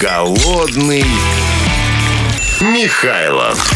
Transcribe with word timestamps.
Голодный 0.00 1.04
Михайлов. 2.62 3.70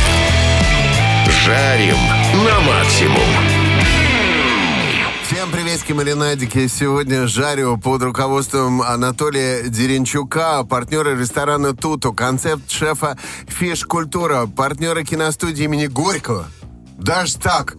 Жарим 1.44 1.99
на 2.47 2.60
максимум. 2.60 3.28
Всем 5.26 5.50
приветики, 5.50 5.92
маринадики. 5.92 6.67
Сегодня 6.68 7.26
жарю 7.26 7.76
под 7.76 8.05
руководством 8.05 8.80
Анатолия 8.80 9.64
Деренчука, 9.64 10.64
партнера 10.64 11.14
ресторана 11.14 11.77
«Туту», 11.77 12.14
концепт 12.14 12.70
шефа 12.70 13.18
«Фиш-культура», 13.46 14.46
партнера 14.46 15.02
киностудии 15.02 15.64
имени 15.64 15.88
Горького. 15.88 16.46
Даже 16.96 17.36
так. 17.36 17.77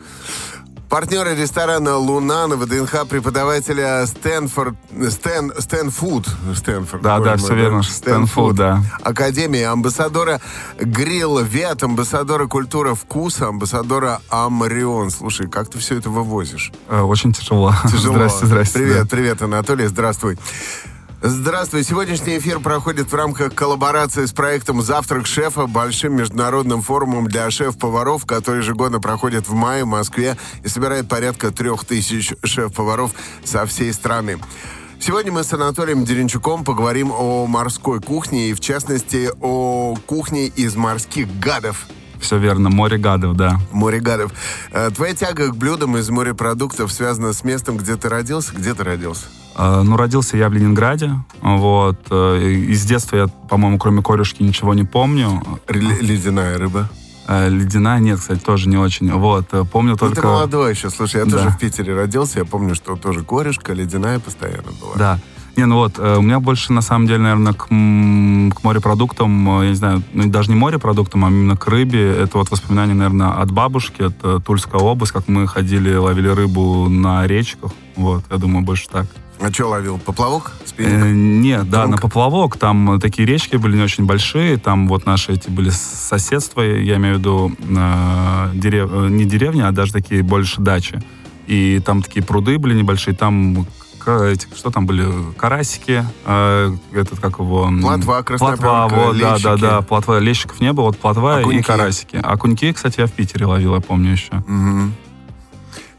Партнеры 0.95 1.35
ресторана 1.35 1.97
«Луна» 1.97 2.47
на 2.47 2.55
ВДНХ 2.55 3.05
преподавателя 3.09 4.05
Стэнфорд, 4.05 4.77
Стэн, 5.09 5.51
Стэнфуд. 5.59 6.25
Стэнфорд. 6.55 7.03
Да, 7.03 7.19
да, 7.19 7.35
все 7.35 7.53
верно. 7.53 7.83
Стэнфуд, 7.83 8.55
да. 8.55 8.81
Академии, 9.03 9.61
амбассадора 9.63 10.39
Грилл 10.79 11.39
Вет, 11.39 11.83
амбассадора 11.83 12.47
культура 12.47 12.95
вкуса, 12.95 13.49
амбассадора 13.49 14.21
Амрион. 14.29 15.09
Слушай, 15.09 15.49
как 15.49 15.67
ты 15.67 15.79
все 15.79 15.97
это 15.97 16.09
вывозишь? 16.09 16.71
Э, 16.87 17.01
Очень 17.01 17.33
тяжело. 17.33 17.73
Тяжело. 17.91 18.13
Здрасте, 18.13 18.45
здрасте. 18.45 18.79
Привет, 18.79 19.01
да. 19.01 19.07
привет, 19.09 19.41
Анатолий, 19.41 19.87
здравствуй. 19.87 20.37
Здравствуй. 21.21 21.83
Сегодняшний 21.83 22.37
эфир 22.37 22.59
проходит 22.59 23.11
в 23.11 23.15
рамках 23.15 23.55
коллаборации 23.55 24.25
с 24.25 24.33
проектом 24.33 24.81
«Завтрак 24.81 25.25
шефа» 25.25 25.65
большим 25.65 26.15
международным 26.15 26.81
форумом 26.81 27.27
для 27.27 27.49
шеф-поваров, 27.49 28.25
который 28.25 28.59
ежегодно 28.59 28.99
проходит 28.99 29.47
в 29.47 29.53
мае 29.53 29.85
в 29.85 29.87
Москве 29.87 30.37
и 30.63 30.67
собирает 30.67 31.07
порядка 31.07 31.51
трех 31.51 31.85
тысяч 31.85 32.33
шеф-поваров 32.43 33.11
со 33.43 33.65
всей 33.65 33.91
страны. 33.93 34.37
Сегодня 34.99 35.31
мы 35.31 35.43
с 35.43 35.53
Анатолием 35.53 36.05
Деренчуком 36.05 36.63
поговорим 36.63 37.11
о 37.11 37.47
морской 37.47 38.01
кухне 38.01 38.49
и, 38.49 38.53
в 38.53 38.59
частности, 38.59 39.29
о 39.41 39.95
кухне 40.05 40.47
из 40.47 40.75
морских 40.75 41.27
гадов. 41.39 41.87
Все 42.19 42.37
верно. 42.37 42.69
Море 42.69 42.97
гадов, 42.97 43.35
да. 43.35 43.59
Море 43.71 43.99
гадов. 43.99 44.31
Э, 44.71 44.89
Твоя 44.89 45.13
тяга 45.13 45.47
к 45.47 45.55
блюдам 45.55 45.97
из 45.97 46.09
морепродуктов 46.09 46.91
связана 46.91 47.33
с 47.33 47.43
местом, 47.43 47.77
где 47.77 47.95
ты 47.95 48.09
родился? 48.09 48.53
Где 48.53 48.73
ты 48.73 48.83
родился? 48.83 49.25
Э, 49.57 49.81
Ну, 49.83 49.97
родился 49.97 50.37
я 50.37 50.49
в 50.49 50.53
Ленинграде. 50.53 51.11
Вот. 51.41 51.97
Э, 52.09 52.39
Из 52.51 52.83
детства 52.85 53.15
я, 53.17 53.27
по-моему, 53.27 53.77
кроме 53.77 54.01
корешки 54.01 54.43
ничего 54.43 54.73
не 54.73 54.83
помню. 54.83 55.41
Ледяная 55.69 56.57
рыба. 56.57 56.89
Э, 57.27 57.49
Ледяная 57.49 57.99
нет, 57.99 58.19
кстати, 58.19 58.39
тоже 58.39 58.69
не 58.69 58.77
очень. 58.77 59.11
Вот. 59.11 59.47
Помню 59.71 59.91
Ну, 59.91 59.97
только... 59.97 60.21
ты 60.21 60.27
молодой 60.27 60.71
еще. 60.73 60.89
Слушай, 60.89 61.21
я 61.21 61.25
Да. 61.25 61.37
тоже 61.37 61.49
в 61.49 61.57
Питере 61.57 61.95
родился. 61.95 62.39
Я 62.39 62.45
помню, 62.45 62.75
что 62.75 62.95
тоже 62.95 63.23
корешка 63.23 63.73
ледяная 63.73 64.19
постоянно 64.19 64.71
была. 64.81 64.95
Да. 64.95 65.19
Не, 65.57 65.63
ну 65.65 65.75
вот, 65.77 65.97
у 65.99 66.21
меня 66.21 66.41
больше, 66.41 66.73
на 66.73 66.81
самом 66.81 67.07
деле, 67.07 67.19
наверное, 67.19 67.53
к, 67.53 67.67
к 67.67 68.63
морепродуктам, 68.63 69.61
я 69.63 69.69
не 69.69 69.75
знаю, 69.75 70.03
ну, 70.11 70.25
даже 70.29 70.49
не 70.49 70.55
морепродуктам, 70.57 71.23
а 71.23 71.29
именно 71.29 71.55
к 71.55 71.65
рыбе. 71.69 72.11
Это 72.11 72.39
вот 72.39 72.51
воспоминания, 72.51 72.93
наверное, 72.93 73.29
от 73.41 73.51
бабушки. 73.51 74.01
Это 74.01 74.41
Тульская 74.41 74.81
область, 74.81 75.13
как 75.13 75.29
мы 75.29 75.47
ходили, 75.47 75.95
ловили 75.95 76.27
рыбу 76.27 76.89
на 76.89 77.25
речках. 77.25 77.71
Вот, 77.95 78.25
я 78.29 78.35
думаю, 78.35 78.65
больше 78.65 78.89
так. 78.89 79.05
А 79.39 79.51
что 79.51 79.67
ловил? 79.69 79.97
Поплавок? 79.99 80.51
Э, 80.61 80.67
Спиннинг? 80.67 81.05
нет, 81.43 81.69
да, 81.69 81.87
на 81.87 81.97
поплавок. 81.97 82.57
Там 82.57 82.93
э, 82.93 82.99
такие 82.99 83.27
речки 83.27 83.57
были 83.57 83.75
не 83.77 83.83
очень 83.83 84.05
большие. 84.05 84.57
Там 84.57 84.87
вот 84.87 85.05
наши 85.05 85.33
эти 85.33 85.49
были 85.49 85.69
соседства, 85.69 86.61
я 86.61 86.95
имею 86.95 87.15
в 87.15 87.19
виду 87.19 87.51
э, 87.59 88.51
дерев- 88.53 88.89
э, 88.91 89.09
не 89.09 89.25
деревни, 89.25 89.61
а 89.61 89.71
даже 89.71 89.91
такие 89.93 90.23
больше 90.23 90.61
дачи. 90.61 91.01
И 91.47 91.81
там 91.85 92.01
такие 92.01 92.23
пруды 92.23 92.57
были 92.57 92.73
небольшие. 92.73 93.15
Там 93.15 93.67
эти, 94.07 94.47
что 94.55 94.69
там 94.69 94.85
были? 94.85 95.05
Карасики, 95.37 96.05
э, 96.25 96.75
этот 96.93 97.19
как 97.19 97.39
его... 97.39 97.69
Плотва, 97.81 98.21
палка, 98.21 98.95
вот, 98.95 99.17
да, 99.17 99.37
да, 99.39 99.53
лещики. 99.53 99.61
да. 99.61 99.81
Плотва, 99.81 100.19
лещиков 100.19 100.61
не 100.61 100.73
было, 100.73 100.85
вот 100.85 100.97
плотва 100.97 101.39
и 101.39 101.43
Окуньки. 101.43 101.63
карасики. 101.65 102.19
А 102.21 102.37
куньки, 102.37 102.71
кстати, 102.71 102.99
я 102.99 103.07
в 103.07 103.11
Питере 103.11 103.45
ловил, 103.47 103.73
я 103.75 103.81
помню 103.81 104.11
еще. 104.11 104.31
Мгм. 104.47 104.93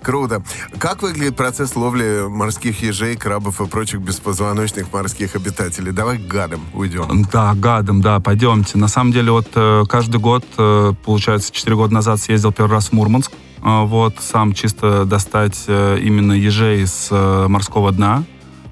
Круто. 0.03 0.43
Как 0.79 1.03
выглядит 1.03 1.37
процесс 1.37 1.75
ловли 1.75 2.27
морских 2.29 2.83
ежей, 2.83 3.17
крабов 3.17 3.61
и 3.61 3.67
прочих 3.67 4.01
беспозвоночных 4.01 4.93
морских 4.93 5.34
обитателей? 5.34 5.93
Давай 5.93 6.19
к 6.19 6.27
гадам 6.27 6.61
уйдем. 6.75 7.27
Да, 7.33 7.55
гадом, 7.55 8.01
да, 8.01 8.21
пойдемте. 8.21 8.79
На 8.79 8.89
самом 8.89 9.12
деле, 9.12 9.33
вот 9.33 9.49
э, 9.55 9.85
каждый 9.89 10.21
год, 10.21 10.45
э, 10.59 10.93
получается, 11.05 11.53
4 11.53 11.77
года 11.77 11.95
назад 11.95 12.21
съездил 12.21 12.53
первый 12.53 12.73
раз 12.73 12.89
в 12.89 12.93
Мурманск. 12.93 13.33
Э, 13.62 13.85
вот, 13.85 14.17
сам 14.21 14.53
чисто 14.53 15.05
достать 15.05 15.65
именно 15.67 16.33
ежей 16.33 16.87
с 16.87 17.11
морского 17.49 17.91
дна. 17.93 18.25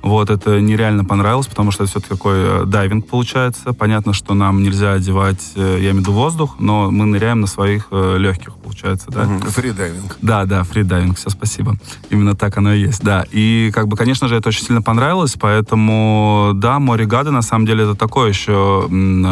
Вот, 0.04 0.28
это 0.28 0.60
нереально 0.60 1.02
понравилось, 1.02 1.46
потому 1.46 1.70
что 1.70 1.84
это 1.84 1.92
все-таки 1.92 2.10
такой 2.10 2.34
э, 2.36 2.64
дайвинг 2.66 3.06
получается. 3.06 3.72
Понятно, 3.72 4.12
что 4.12 4.34
нам 4.34 4.62
нельзя 4.62 4.92
одевать, 4.92 5.52
э, 5.56 5.78
я 5.80 5.92
имею 5.92 5.94
в 5.94 5.98
виду 6.00 6.12
воздух, 6.12 6.56
но 6.58 6.90
мы 6.90 7.06
ныряем 7.06 7.40
на 7.40 7.46
своих 7.46 7.86
э, 7.90 8.18
легких, 8.18 8.52
получается, 8.56 9.06
да. 9.10 9.24
Мгм. 9.24 9.40
Фридайвинг. 9.40 10.18
Да, 10.20 10.44
да, 10.44 10.62
фридайвинг, 10.62 11.16
все, 11.16 11.30
спасибо. 11.30 11.76
Именно 12.10 12.36
так 12.36 12.58
оно 12.58 12.74
и 12.74 12.80
есть, 12.80 13.02
да. 13.02 13.24
И, 13.30 13.70
как 13.72 13.88
бы, 13.88 13.96
конечно 13.96 14.28
же, 14.28 14.36
это 14.36 14.50
очень 14.50 14.66
сильно 14.66 14.82
понравилось, 14.82 15.36
поэтому, 15.40 16.52
да, 16.54 16.78
море 16.80 17.06
гады, 17.06 17.30
на 17.30 17.40
самом 17.40 17.64
деле, 17.64 17.84
это 17.84 17.94
такой 17.94 18.28
еще 18.28 18.86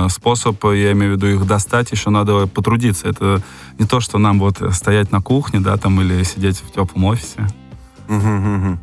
способ, 0.08 0.64
я 0.64 0.92
имею 0.92 1.12
в 1.12 1.16
виду, 1.16 1.26
их 1.26 1.46
достать, 1.46 1.92
еще 1.92 2.08
надо 2.08 2.46
потрудиться. 2.46 3.08
Это 3.08 3.42
не 3.78 3.84
то, 3.84 4.00
что 4.00 4.16
нам 4.16 4.38
вот 4.38 4.62
стоять 4.72 5.12
на 5.12 5.20
кухне, 5.20 5.60
да, 5.60 5.76
там, 5.76 6.00
или 6.00 6.22
сидеть 6.22 6.62
в 6.62 6.72
теплом 6.72 7.04
офисе. 7.04 7.46
Мгм, 8.08 8.56
мгм. 8.56 8.78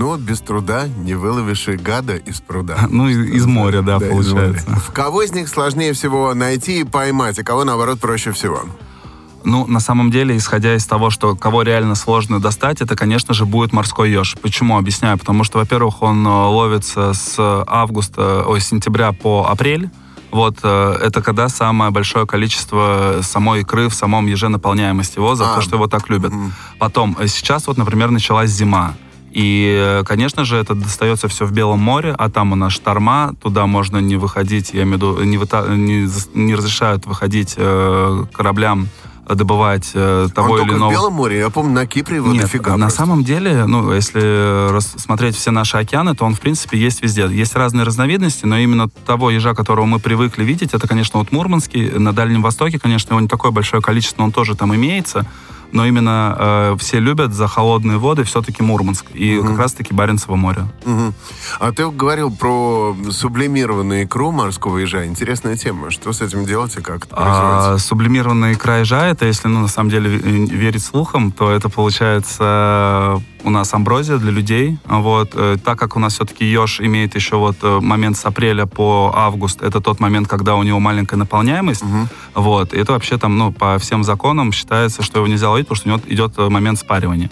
Ну 0.00 0.06
вот 0.06 0.20
без 0.20 0.40
труда 0.40 0.88
не 0.88 1.12
выловишь 1.12 1.68
и 1.68 1.72
гада 1.76 2.16
из 2.16 2.40
пруда. 2.40 2.78
Ну, 2.88 3.06
и- 3.10 3.36
из 3.36 3.44
моря, 3.44 3.82
да, 3.82 3.98
из 3.98 4.08
получается. 4.08 4.70
моря. 4.70 4.80
В 4.80 4.92
кого 4.92 5.20
из 5.20 5.34
них 5.34 5.46
сложнее 5.46 5.92
всего 5.92 6.32
найти 6.32 6.80
и 6.80 6.84
поймать, 6.84 7.38
а 7.38 7.44
кого, 7.44 7.64
наоборот, 7.64 8.00
проще 8.00 8.32
всего? 8.32 8.62
Ну, 9.44 9.66
на 9.66 9.78
самом 9.78 10.10
деле, 10.10 10.38
исходя 10.38 10.74
из 10.74 10.86
того, 10.86 11.10
что 11.10 11.36
кого 11.36 11.60
реально 11.60 11.96
сложно 11.96 12.40
достать, 12.40 12.80
это, 12.80 12.96
конечно 12.96 13.34
же, 13.34 13.44
будет 13.44 13.74
морской 13.74 14.10
еж. 14.10 14.36
Почему? 14.40 14.78
Объясняю. 14.78 15.18
Потому 15.18 15.44
что, 15.44 15.58
во-первых, 15.58 16.00
он 16.00 16.26
э, 16.26 16.30
ловится 16.30 17.12
с 17.12 17.34
августа, 17.66 18.44
ой, 18.46 18.62
с 18.62 18.68
сентября 18.68 19.12
по 19.12 19.48
апрель. 19.50 19.90
Вот 20.30 20.56
э, 20.62 20.96
это 21.02 21.20
когда 21.20 21.50
самое 21.50 21.90
большое 21.90 22.26
количество 22.26 23.18
самой 23.20 23.60
икры 23.60 23.90
в 23.90 23.94
самом 23.94 24.26
еже 24.28 24.48
наполняемость 24.48 25.16
его, 25.16 25.34
за 25.34 25.52
А, 25.52 25.56
то, 25.56 25.60
что 25.60 25.76
его 25.76 25.88
так 25.88 26.08
любят. 26.08 26.32
мгм. 26.32 26.54
Потом, 26.78 27.16
э, 27.20 27.26
сейчас 27.26 27.66
вот, 27.66 27.76
например, 27.76 28.10
началась 28.10 28.48
зима. 28.48 28.94
И, 29.30 29.76
э, 29.78 30.04
конечно 30.04 30.44
же, 30.44 30.56
это 30.56 30.74
достается 30.74 31.28
все 31.28 31.46
в 31.46 31.52
Белом 31.52 31.78
море, 31.78 32.14
а 32.18 32.28
там 32.30 32.52
у 32.52 32.56
нас 32.56 32.72
шторма, 32.72 33.34
туда 33.40 33.66
можно 33.66 33.98
не 33.98 34.16
выходить, 34.16 34.72
я 34.72 34.82
имею 34.82 34.98
в 34.98 35.02
виду, 35.02 35.22
не, 35.22 35.36
выта- 35.36 35.68
не, 35.68 36.08
не 36.34 36.54
разрешают 36.54 37.06
выходить 37.06 37.54
э, 37.56 38.24
кораблям 38.32 38.88
э, 39.28 39.34
добывать 39.36 39.92
э, 39.94 40.26
того 40.34 40.54
Он 40.54 40.62
или 40.62 40.74
иного... 40.74 40.90
в 40.90 40.92
Белом 40.92 41.12
море. 41.12 41.38
Я 41.38 41.50
помню, 41.50 41.72
на 41.72 41.86
Кипре 41.86 42.16
его 42.16 42.32
Нет, 42.32 42.42
дофига 42.42 42.72
на 42.72 42.86
просто. 42.86 42.98
самом 42.98 43.22
деле, 43.22 43.66
ну, 43.66 43.92
если 43.92 44.72
рассмотреть 44.72 45.36
все 45.36 45.52
наши 45.52 45.76
океаны, 45.76 46.16
то 46.16 46.24
он, 46.24 46.34
в 46.34 46.40
принципе, 46.40 46.76
есть 46.76 47.00
везде. 47.00 47.28
Есть 47.30 47.54
разные 47.54 47.84
разновидности, 47.84 48.46
но 48.46 48.58
именно 48.58 48.88
того 49.06 49.30
ежа, 49.30 49.54
которого 49.54 49.86
мы 49.86 50.00
привыкли 50.00 50.42
видеть, 50.42 50.74
это, 50.74 50.88
конечно, 50.88 51.20
вот 51.20 51.30
Мурманский. 51.30 51.90
На 51.90 52.12
Дальнем 52.12 52.42
Востоке, 52.42 52.80
конечно, 52.80 53.12
его 53.12 53.20
не 53.20 53.28
такое 53.28 53.52
большое 53.52 53.80
количество, 53.80 54.24
он 54.24 54.32
тоже 54.32 54.56
там 54.56 54.74
имеется. 54.74 55.24
Но 55.72 55.86
именно 55.86 56.36
э, 56.38 56.76
все 56.78 56.98
любят 57.00 57.32
за 57.32 57.46
холодные 57.46 57.98
воды 57.98 58.24
все-таки 58.24 58.62
Мурманск. 58.62 59.06
И 59.14 59.40
как 59.40 59.58
раз-таки 59.58 59.94
Баренцево 59.94 60.36
море. 60.36 60.66
Мгм. 60.84 61.14
А 61.58 61.72
ты 61.72 61.88
говорил 61.90 62.30
про 62.34 62.96
сублимированную 63.10 64.04
икру 64.04 64.30
морского 64.32 64.78
ежа. 64.78 65.06
Интересная 65.06 65.56
тема. 65.56 65.90
Что 65.90 66.12
с 66.12 66.20
этим 66.20 66.44
делать 66.44 66.76
и 66.76 66.80
как 66.80 67.06
это? 67.06 67.14
А, 67.16 67.78
сублимированный 67.78 68.54
край 68.54 68.80
ежа, 68.80 69.06
это, 69.06 69.26
если, 69.26 69.48
ну, 69.48 69.60
на 69.60 69.68
самом 69.68 69.90
деле, 69.90 70.10
ве- 70.16 70.46
верить 70.50 70.82
слухам, 70.84 71.30
то 71.32 71.50
это, 71.50 71.68
получается, 71.68 73.22
у 73.42 73.50
нас 73.50 73.72
амброзия 73.72 74.18
для 74.18 74.30
людей. 74.30 74.78
Вот. 74.86 75.30
э, 75.34 75.56
Так 75.64 75.78
как 75.78 75.96
у 75.96 75.98
нас 75.98 76.14
все-таки 76.14 76.44
еж 76.44 76.80
имеет 76.80 77.14
еще 77.14 77.36
вот 77.36 77.56
э, 77.62 77.80
момент 77.80 78.16
с 78.16 78.24
апреля 78.24 78.66
по 78.66 79.12
август, 79.14 79.62
это 79.62 79.80
тот 79.80 80.00
момент, 80.00 80.28
когда 80.28 80.56
у 80.56 80.62
него 80.62 80.78
маленькая 80.80 81.16
наполняемость. 81.16 81.82
Вот. 82.34 82.72
И 82.74 82.76
это 82.76 82.92
вообще 82.92 83.16
там, 83.18 83.38
ну, 83.38 83.52
по 83.52 83.78
всем 83.78 84.04
законам 84.04 84.52
считается, 84.52 85.02
что 85.02 85.18
его 85.18 85.26
нельзя 85.28 85.50
ловить, 85.60 85.68
потому 85.68 85.76
что 85.76 85.88
у 85.88 85.92
него 85.92 86.02
идет 86.06 86.38
э, 86.38 86.48
момент 86.48 86.78
спаривания. 86.78 87.30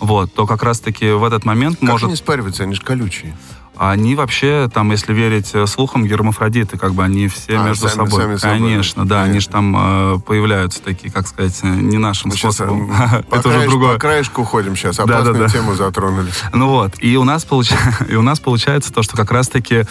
Вот. 0.00 0.32
То 0.34 0.46
как 0.46 0.62
раз-таки 0.62 1.10
в 1.12 1.24
этот 1.24 1.44
момент 1.44 1.78
Как 1.80 1.88
может... 1.88 2.08
они 2.08 2.16
спариваются? 2.16 2.62
Они 2.62 2.74
же 2.74 2.82
колючие. 2.82 3.36
Они 3.82 4.14
вообще, 4.14 4.68
там, 4.72 4.90
если 4.90 5.14
верить 5.14 5.52
э, 5.54 5.66
слухам, 5.66 6.04
гермафродиты, 6.06 6.76
как 6.76 6.92
бы 6.92 7.02
они 7.02 7.28
все 7.28 7.58
А, 7.58 7.64
между 7.64 7.88
сами- 7.88 7.96
собой. 7.96 8.20
сами 8.22 8.36
собой. 8.36 8.58
Конечно, 8.58 9.06
да, 9.08 9.22
они 9.22 9.40
же 9.40 9.48
там 9.48 9.74
э, 10.16 10.18
появляются 10.20 10.82
такие, 10.82 11.10
как 11.10 11.26
сказать, 11.26 11.58
э, 11.62 11.66
не 11.66 11.96
нашим 11.96 12.30
сейчас 12.30 12.56
способом. 12.56 12.88
по, 13.30 13.36
Это 13.36 13.48
уже 13.48 13.66
другое. 13.66 13.94
по 13.94 13.98
краешку 13.98 14.44
ходим 14.44 14.76
сейчас. 14.76 14.96
Да, 14.96 15.06
да, 15.06 15.14
Опасную 15.20 15.38
да. 15.38 15.48
тему 15.48 15.74
затронули. 15.74 16.30
Ну 16.52 16.68
вот, 16.68 16.92
и 16.98 17.16
у 17.16 17.24
нас, 17.24 17.46
получ... 17.46 17.70
и 18.08 18.14
у 18.16 18.22
нас 18.22 18.38
получается 18.38 18.92
то, 18.92 19.02
что 19.02 19.16
как 19.16 19.30
раз-таки 19.30 19.84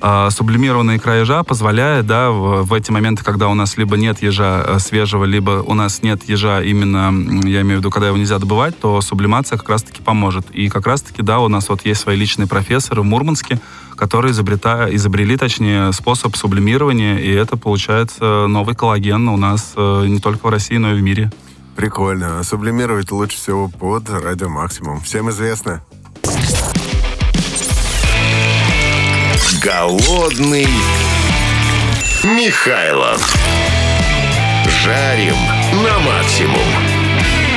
э, 0.00 0.28
сублимированная 0.30 0.96
икра 0.96 1.16
ежа 1.16 1.42
позволяет, 1.42 2.06
да, 2.06 2.30
в, 2.30 2.62
в 2.64 2.72
эти 2.72 2.90
моменты, 2.90 3.24
когда 3.24 3.48
у 3.48 3.54
нас 3.54 3.76
либо 3.76 3.96
нет 3.96 4.22
ежа 4.22 4.64
э, 4.66 4.78
свежего, 4.78 5.24
либо 5.24 5.62
у 5.66 5.74
нас 5.74 6.02
нет 6.02 6.28
ежа 6.28 6.62
именно, 6.62 7.12
я 7.46 7.62
имею 7.62 7.76
в 7.76 7.80
виду, 7.80 7.90
когда 7.90 8.08
его 8.08 8.16
нельзя 8.16 8.38
добывать, 8.38 8.78
то 8.78 9.00
сублимация 9.00 9.58
как 9.58 9.68
раз-таки 9.68 10.02
поможет. 10.02 10.50
И 10.52 10.68
как 10.68 10.86
раз-таки, 10.86 11.22
да, 11.22 11.40
у 11.40 11.48
нас 11.48 11.68
вот 11.68 11.84
есть 11.84 12.00
свои 12.00 12.16
личные 12.16 12.46
профессоры 12.46 13.02
в 13.02 13.04
Мурманске, 13.04 13.60
которые 13.96 14.32
изобрета... 14.32 14.88
изобрели, 14.90 15.36
точнее, 15.36 15.92
способ 15.92 16.36
сублимирования, 16.36 17.18
и 17.18 17.30
это 17.30 17.56
получается 17.56 18.46
новый 18.46 18.74
коллаген 18.74 19.28
у 19.28 19.36
нас 19.36 19.72
э, 19.76 20.04
не 20.06 20.20
только 20.20 20.46
в 20.46 20.50
России, 20.50 20.76
но 20.76 20.92
и 20.92 20.98
в 20.98 21.02
мире. 21.02 21.32
Прикольно. 21.76 22.40
А 22.40 22.42
сублимировать 22.42 23.12
лучше 23.12 23.36
всего 23.36 23.68
под 23.68 24.10
радио 24.10 24.48
максимум. 24.48 25.00
Всем 25.00 25.30
известно. 25.30 25.80
Голодный 29.60 30.68
Михайлов. 32.22 33.20
Жарим 34.84 35.36
на 35.82 35.98
максимум. 35.98 37.47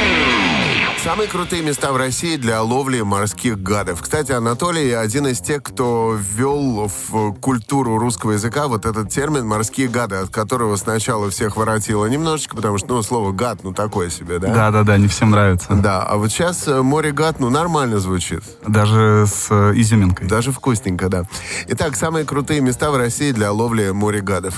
Самые 1.03 1.27
крутые 1.27 1.63
места 1.63 1.91
в 1.93 1.97
России 1.97 2.35
для 2.37 2.61
ловли 2.61 3.01
морских 3.01 3.59
гадов. 3.59 4.03
Кстати, 4.03 4.33
Анатолий 4.33 4.91
один 4.91 5.25
из 5.25 5.39
тех, 5.39 5.63
кто 5.63 6.15
ввел 6.15 6.91
в 7.09 7.33
культуру 7.39 7.97
русского 7.97 8.33
языка 8.33 8.67
вот 8.67 8.85
этот 8.85 9.09
термин 9.09 9.47
«морские 9.47 9.87
гады», 9.87 10.17
от 10.17 10.29
которого 10.29 10.75
сначала 10.75 11.31
всех 11.31 11.57
воротило 11.57 12.05
немножечко, 12.05 12.55
потому 12.55 12.77
что, 12.77 12.89
ну, 12.89 13.01
слово 13.01 13.31
«гад», 13.31 13.63
ну, 13.63 13.73
такое 13.73 14.11
себе, 14.11 14.37
да? 14.37 14.53
Да-да-да, 14.53 14.97
не 14.97 15.07
всем 15.07 15.31
нравится. 15.31 15.73
Да, 15.73 16.03
а 16.03 16.17
вот 16.17 16.29
сейчас 16.29 16.67
э, 16.67 16.83
море-гад, 16.83 17.39
ну, 17.39 17.49
нормально 17.49 17.97
звучит. 17.97 18.43
Даже 18.67 19.25
с 19.25 19.47
э, 19.49 19.73
изюминкой. 19.77 20.27
Даже 20.27 20.51
вкусненько, 20.51 21.09
да. 21.09 21.23
Итак, 21.67 21.95
самые 21.95 22.25
крутые 22.25 22.61
места 22.61 22.91
в 22.91 22.97
России 22.97 23.31
для 23.31 23.51
ловли 23.51 23.89
море-гадов. 23.89 24.53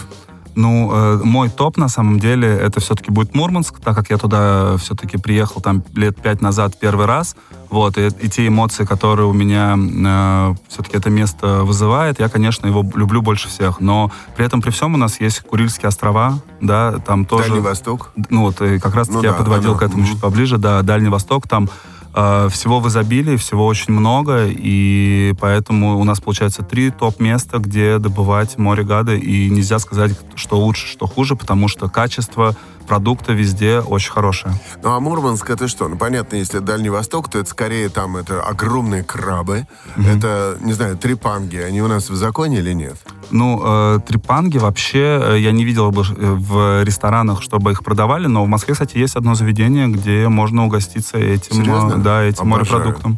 Ну, 0.56 0.92
э, 0.94 1.20
мой 1.24 1.50
топ, 1.50 1.78
на 1.78 1.90
самом 1.90 2.20
деле, 2.20 2.48
это 2.48 2.80
все-таки 2.80 3.12
будет 3.12 3.34
Мурманск, 3.34 3.80
так 3.80 3.96
как 3.96 4.10
я 4.10 4.18
туда 4.18 4.78
все-таки 4.78 5.18
приехал 5.18 5.62
там 5.62 5.84
лет 5.96 6.22
пять 6.22 6.42
назад 6.42 6.80
первый 6.80 7.06
раз. 7.06 7.36
Вот, 7.70 7.98
и, 7.98 8.08
и 8.08 8.30
те 8.30 8.48
эмоции, 8.48 8.86
которые 8.86 9.26
у 9.28 9.34
меня 9.34 9.76
э, 9.76 10.56
все-таки 10.68 10.98
это 10.98 11.10
место 11.10 11.64
вызывает, 11.64 12.20
я, 12.20 12.30
конечно, 12.30 12.68
его 12.68 12.86
люблю 12.94 13.22
больше 13.22 13.48
всех. 13.48 13.80
Но 13.80 14.12
при 14.36 14.46
этом, 14.46 14.62
при 14.62 14.70
всем, 14.70 14.94
у 14.94 14.98
нас 14.98 15.20
есть 15.20 15.40
Курильские 15.40 15.90
острова, 15.90 16.40
да, 16.62 17.00
там 17.00 17.26
тоже... 17.26 17.50
Дальний 17.50 17.62
Восток? 17.62 18.12
Ну, 18.30 18.42
вот, 18.42 18.62
и 18.62 18.78
как 18.78 18.94
раз-таки 18.94 19.18
ну, 19.18 19.24
я 19.24 19.32
да, 19.32 19.38
подводил 19.38 19.74
да, 19.74 19.80
к 19.80 19.82
этому 19.84 20.04
да. 20.04 20.10
чуть 20.10 20.22
поближе, 20.22 20.58
да, 20.58 20.82
Дальний 20.84 21.10
Восток, 21.10 21.48
там 21.48 21.68
всего 22.14 22.80
в 22.80 22.88
изобилии, 22.88 23.38
всего 23.38 23.66
очень 23.66 23.94
много, 23.94 24.46
и 24.48 25.34
поэтому 25.40 26.00
у 26.00 26.04
нас 26.04 26.22
получается 26.22 26.62
три 26.62 26.92
топ-места, 26.92 27.58
где 27.58 27.98
добывать 27.98 28.58
море 28.58 28.84
гада, 28.84 29.16
и 29.16 29.50
нельзя 29.50 29.80
сказать, 29.80 30.12
что 30.36 30.60
лучше, 30.60 30.88
что 30.88 31.08
хуже, 31.08 31.36
потому 31.36 31.68
что 31.68 31.90
качество 31.90 32.56
продукты 32.86 33.34
везде 33.34 33.80
очень 33.80 34.12
хорошие. 34.12 34.54
Ну 34.82 34.92
а 34.92 35.00
Мурманск 35.00 35.50
это 35.50 35.68
что? 35.68 35.88
Ну 35.88 35.98
понятно, 35.98 36.36
если 36.36 36.60
Дальний 36.60 36.90
Восток, 36.90 37.30
то 37.30 37.40
это 37.40 37.50
скорее 37.50 37.90
там 37.90 38.18
это 38.18 38.42
огромные 38.42 39.04
крабы, 39.04 39.68
mm-hmm. 39.96 40.18
это, 40.18 40.58
не 40.62 40.74
знаю, 40.74 40.98
трипанги, 40.98 41.58
они 41.58 41.82
у 41.82 41.88
нас 41.88 42.10
в 42.10 42.16
законе 42.16 42.60
или 42.60 42.74
нет? 42.74 42.96
Ну, 43.32 43.62
э, 43.64 44.00
трипанги 44.06 44.58
вообще 44.58 45.20
э, 45.22 45.40
я 45.40 45.52
не 45.52 45.66
видел 45.66 45.92
бы 45.92 46.02
э, 46.02 46.34
в 46.34 46.84
ресторанах, 46.84 47.42
чтобы 47.42 47.72
их 47.72 47.84
продавали, 47.84 48.28
но 48.28 48.44
в 48.44 48.48
Москве, 48.48 48.74
кстати, 48.74 48.98
есть 48.98 49.16
одно 49.16 49.36
заведение, 49.36 49.88
где 49.88 50.28
можно 50.28 50.66
угоститься 50.66 51.18
этим, 51.18 51.56
Серьезно? 51.56 51.98
да, 51.98 52.24
этим 52.24 52.54
Обожаю. 52.54 52.80
морепродуктом. 52.82 53.18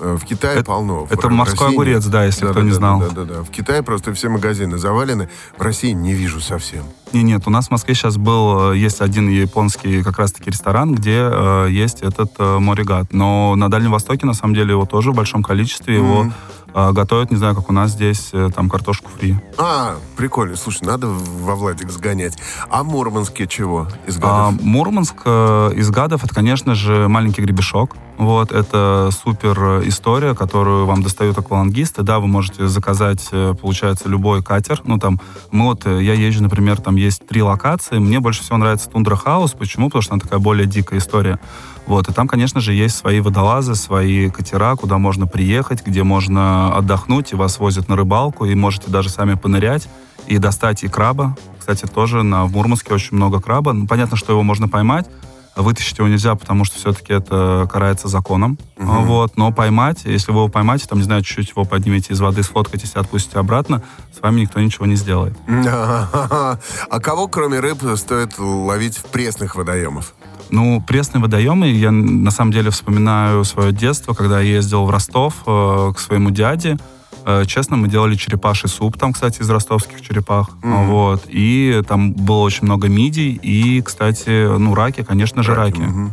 Э, 0.00 0.16
в 0.20 0.24
Китае 0.24 0.56
это, 0.56 0.64
полно. 0.64 1.06
Это 1.10 1.28
морской 1.28 1.66
России 1.66 1.74
огурец, 1.74 2.04
да, 2.06 2.24
если 2.24 2.42
да, 2.42 2.50
кто 2.50 2.60
да, 2.60 2.64
не 2.64 2.70
да, 2.70 2.76
знал. 2.76 3.00
Да, 3.00 3.08
да, 3.10 3.24
да, 3.24 3.42
В 3.42 3.50
Китае 3.50 3.82
просто 3.82 4.12
все 4.12 4.28
магазины 4.28 4.78
завалены. 4.78 5.28
В 5.56 5.62
России 5.62 5.92
не 5.92 6.12
вижу 6.14 6.40
совсем. 6.40 6.84
Не, 7.12 7.22
нет, 7.22 7.42
у 7.46 7.50
нас 7.50 7.68
в 7.68 7.70
Москве 7.70 7.94
сейчас 7.94 8.16
был, 8.16 8.72
э, 8.72 8.76
есть 8.76 9.00
один 9.00 9.28
японский 9.28 10.02
как 10.02 10.18
раз-таки 10.18 10.50
ресторан, 10.50 10.94
где 10.94 11.28
э, 11.30 11.68
есть 11.70 12.02
этот 12.02 12.32
э, 12.38 12.58
морегат. 12.58 13.12
Но 13.12 13.54
на 13.56 13.70
Дальнем 13.70 13.92
Востоке, 13.92 14.26
на 14.26 14.34
самом 14.34 14.54
деле, 14.54 14.72
его 14.72 14.84
тоже 14.84 15.12
в 15.12 15.14
большом 15.14 15.42
количестве. 15.42 15.94
Mm-hmm. 15.94 15.98
Его 15.98 16.32
э, 16.74 16.92
готовят, 16.92 17.30
не 17.30 17.36
знаю, 17.36 17.54
как 17.54 17.70
у 17.70 17.72
нас 17.72 17.92
здесь, 17.92 18.32
там, 18.54 18.68
картошку 18.68 19.10
фри. 19.16 19.36
А, 19.58 19.96
прикольно. 20.16 20.56
Слушай, 20.56 20.86
надо 20.86 21.06
во 21.06 21.54
Владик 21.54 21.90
сгонять. 21.90 22.36
А 22.68 22.82
Мурманске 22.82 23.46
чего 23.46 23.86
из 24.08 24.16
гадов? 24.16 24.30
А, 24.30 24.50
Мурманск 24.60 25.22
э, 25.24 25.72
из 25.76 25.90
гадов, 25.90 26.24
это, 26.24 26.34
конечно 26.34 26.74
же, 26.74 27.06
маленький 27.06 27.42
гребешок. 27.42 27.94
Вот, 28.16 28.52
это 28.52 29.10
супер 29.12 29.82
история, 29.86 30.34
которую 30.34 30.86
вам 30.86 31.02
достают 31.02 31.36
аквалангисты, 31.36 32.02
да, 32.02 32.20
вы 32.20 32.28
можете 32.28 32.68
заказать, 32.68 33.28
э, 33.32 33.54
получается, 33.60 34.08
любой 34.08 34.42
катер, 34.42 34.80
ну, 34.84 34.98
там, 34.98 35.20
мы 35.50 35.64
вот, 35.64 35.84
э, 35.86 36.00
я 36.02 36.14
езжу, 36.14 36.42
например, 36.42 36.80
там 36.80 36.94
есть 36.94 37.26
три 37.26 37.42
локации, 37.42 37.98
мне 37.98 38.20
больше 38.20 38.42
всего 38.42 38.56
нравится 38.56 38.88
Тундра 38.88 39.16
Хаус, 39.16 39.52
почему? 39.52 39.88
Потому 39.88 40.02
что 40.02 40.12
она 40.14 40.20
такая 40.20 40.38
более 40.38 40.66
дикая 40.66 41.00
история, 41.00 41.40
вот, 41.86 42.08
и 42.08 42.12
там, 42.12 42.28
конечно 42.28 42.60
же, 42.60 42.72
есть 42.72 42.94
свои 42.94 43.18
водолазы, 43.18 43.74
свои 43.74 44.30
катера, 44.30 44.76
куда 44.76 44.98
можно 44.98 45.26
приехать, 45.26 45.84
где 45.84 46.04
можно 46.04 46.72
отдохнуть, 46.76 47.32
и 47.32 47.36
вас 47.36 47.58
возят 47.58 47.88
на 47.88 47.96
рыбалку, 47.96 48.44
и 48.44 48.54
можете 48.54 48.90
даже 48.92 49.10
сами 49.10 49.34
понырять, 49.34 49.88
и 50.28 50.38
достать 50.38 50.84
и 50.84 50.88
краба, 50.88 51.36
кстати, 51.58 51.86
тоже 51.86 52.22
на, 52.22 52.44
в 52.44 52.52
Мурманске 52.52 52.94
очень 52.94 53.16
много 53.16 53.40
краба, 53.40 53.72
ну, 53.72 53.86
понятно, 53.88 54.16
что 54.16 54.32
его 54.32 54.44
можно 54.44 54.68
поймать, 54.68 55.08
Вытащить 55.56 55.98
его 55.98 56.08
нельзя, 56.08 56.34
потому 56.34 56.64
что 56.64 56.76
все-таки 56.76 57.12
это 57.12 57.68
карается 57.70 58.08
законом. 58.08 58.58
Угу. 58.76 58.86
Вот, 58.86 59.36
но 59.36 59.52
поймать, 59.52 60.00
если 60.04 60.32
вы 60.32 60.38
его 60.38 60.48
поймаете, 60.48 60.86
там, 60.86 60.98
не 60.98 61.04
знаю, 61.04 61.22
чуть-чуть 61.22 61.50
его 61.50 61.64
поднимете 61.64 62.12
из 62.12 62.20
воды, 62.20 62.42
сфоткаетесь 62.42 62.92
и 62.94 62.98
отпустите 62.98 63.38
обратно, 63.38 63.82
с 64.16 64.20
вами 64.20 64.40
никто 64.40 64.60
ничего 64.60 64.86
не 64.86 64.96
сделает. 64.96 65.36
А 66.90 67.00
кого, 67.00 67.28
кроме 67.28 67.60
рыб, 67.60 67.78
стоит 67.96 68.38
ловить 68.38 68.96
в 68.96 69.04
пресных 69.06 69.56
водоемах? 69.56 70.14
Ну, 70.50 70.80
пресные 70.80 71.20
водоемы, 71.20 71.68
я 71.68 71.90
на 71.90 72.30
самом 72.30 72.52
деле 72.52 72.70
вспоминаю 72.70 73.44
свое 73.44 73.72
детство, 73.72 74.14
когда 74.14 74.40
я 74.40 74.56
ездил 74.56 74.84
в 74.84 74.90
Ростов 74.90 75.34
э, 75.46 75.92
к 75.96 75.98
своему 75.98 76.30
дяде. 76.30 76.78
Э, 77.26 77.44
честно, 77.46 77.76
мы 77.76 77.88
делали 77.88 78.16
черепаший 78.16 78.68
суп 78.68 78.98
там, 78.98 79.12
кстати, 79.12 79.40
из 79.40 79.50
ростовских 79.50 80.00
черепах. 80.00 80.50
Mm-hmm. 80.62 80.86
Вот. 80.86 81.22
И 81.28 81.82
там 81.86 82.12
было 82.12 82.42
очень 82.42 82.64
много 82.64 82.88
мидий. 82.88 83.38
И, 83.42 83.80
кстати, 83.82 84.46
ну, 84.58 84.74
раки, 84.74 85.02
конечно 85.02 85.42
же, 85.42 85.54
раки. 85.54 85.80
раки. 85.80 85.90
Mm-hmm. 85.90 86.10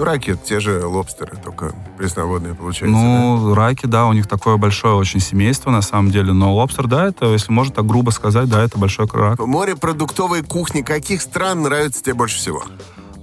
Ну, 0.00 0.06
раки 0.06 0.30
это 0.30 0.40
те 0.42 0.60
же 0.60 0.86
лобстеры, 0.86 1.36
только 1.44 1.74
пресноводные, 1.98 2.54
получается. 2.54 2.98
Ну, 2.98 3.50
да? 3.50 3.54
раки, 3.54 3.84
да, 3.84 4.06
у 4.06 4.14
них 4.14 4.26
такое 4.26 4.56
большое 4.56 4.94
очень 4.94 5.20
семейство, 5.20 5.70
на 5.70 5.82
самом 5.82 6.10
деле. 6.10 6.32
Но 6.32 6.54
лобстер, 6.54 6.86
да, 6.86 7.06
это, 7.06 7.26
если 7.26 7.52
можно 7.52 7.74
так 7.74 7.84
грубо 7.84 8.08
сказать, 8.10 8.48
да, 8.48 8.62
это 8.62 8.78
большой 8.78 9.06
рак. 9.12 9.38
Море 9.38 9.76
продуктовой 9.76 10.42
кухни 10.42 10.80
каких 10.80 11.20
стран 11.20 11.60
нравится 11.60 12.02
тебе 12.02 12.14
больше 12.14 12.38
всего? 12.38 12.62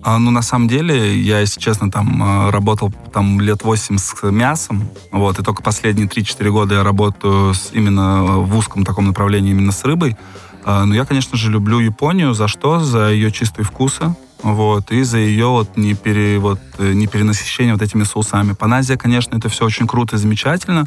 А, 0.07 0.19
ну, 0.19 0.31
на 0.31 0.41
самом 0.41 0.69
деле, 0.69 1.19
я, 1.19 1.41
если 1.41 1.59
честно, 1.59 1.91
там 1.91 2.23
а, 2.23 2.49
работал 2.49 2.93
там 3.11 3.41
лет 3.41 3.65
8 3.65 3.97
с 3.97 4.31
мясом, 4.31 4.89
вот, 5.11 5.37
и 5.37 5.43
только 5.43 5.61
последние 5.61 6.07
3-4 6.07 6.49
года 6.49 6.75
я 6.75 6.83
работаю 6.83 7.53
с, 7.53 7.71
именно 7.73 8.37
в 8.37 8.57
узком 8.57 8.85
таком 8.85 9.07
направлении, 9.07 9.51
именно 9.51 9.73
с 9.73 9.83
рыбой. 9.83 10.15
А, 10.63 10.85
но 10.85 10.95
я, 10.95 11.03
конечно 11.03 11.37
же, 11.37 11.51
люблю 11.51 11.79
Японию. 11.79 12.33
За 12.33 12.47
что? 12.47 12.79
За 12.79 13.09
ее 13.09 13.33
чистые 13.33 13.65
вкусы, 13.65 14.15
вот, 14.43 14.91
и 14.93 15.03
за 15.03 15.17
ее 15.17 15.47
вот, 15.47 15.75
не, 15.75 15.93
пере, 15.93 16.39
вот, 16.39 16.61
э, 16.77 16.93
не 16.93 17.07
перенасыщение 17.07 17.73
вот 17.73 17.81
этими 17.81 18.03
соусами. 18.03 18.53
Паназия, 18.53 18.95
конечно, 18.95 19.35
это 19.35 19.49
все 19.49 19.65
очень 19.65 19.87
круто 19.87 20.15
и 20.15 20.19
замечательно, 20.19 20.85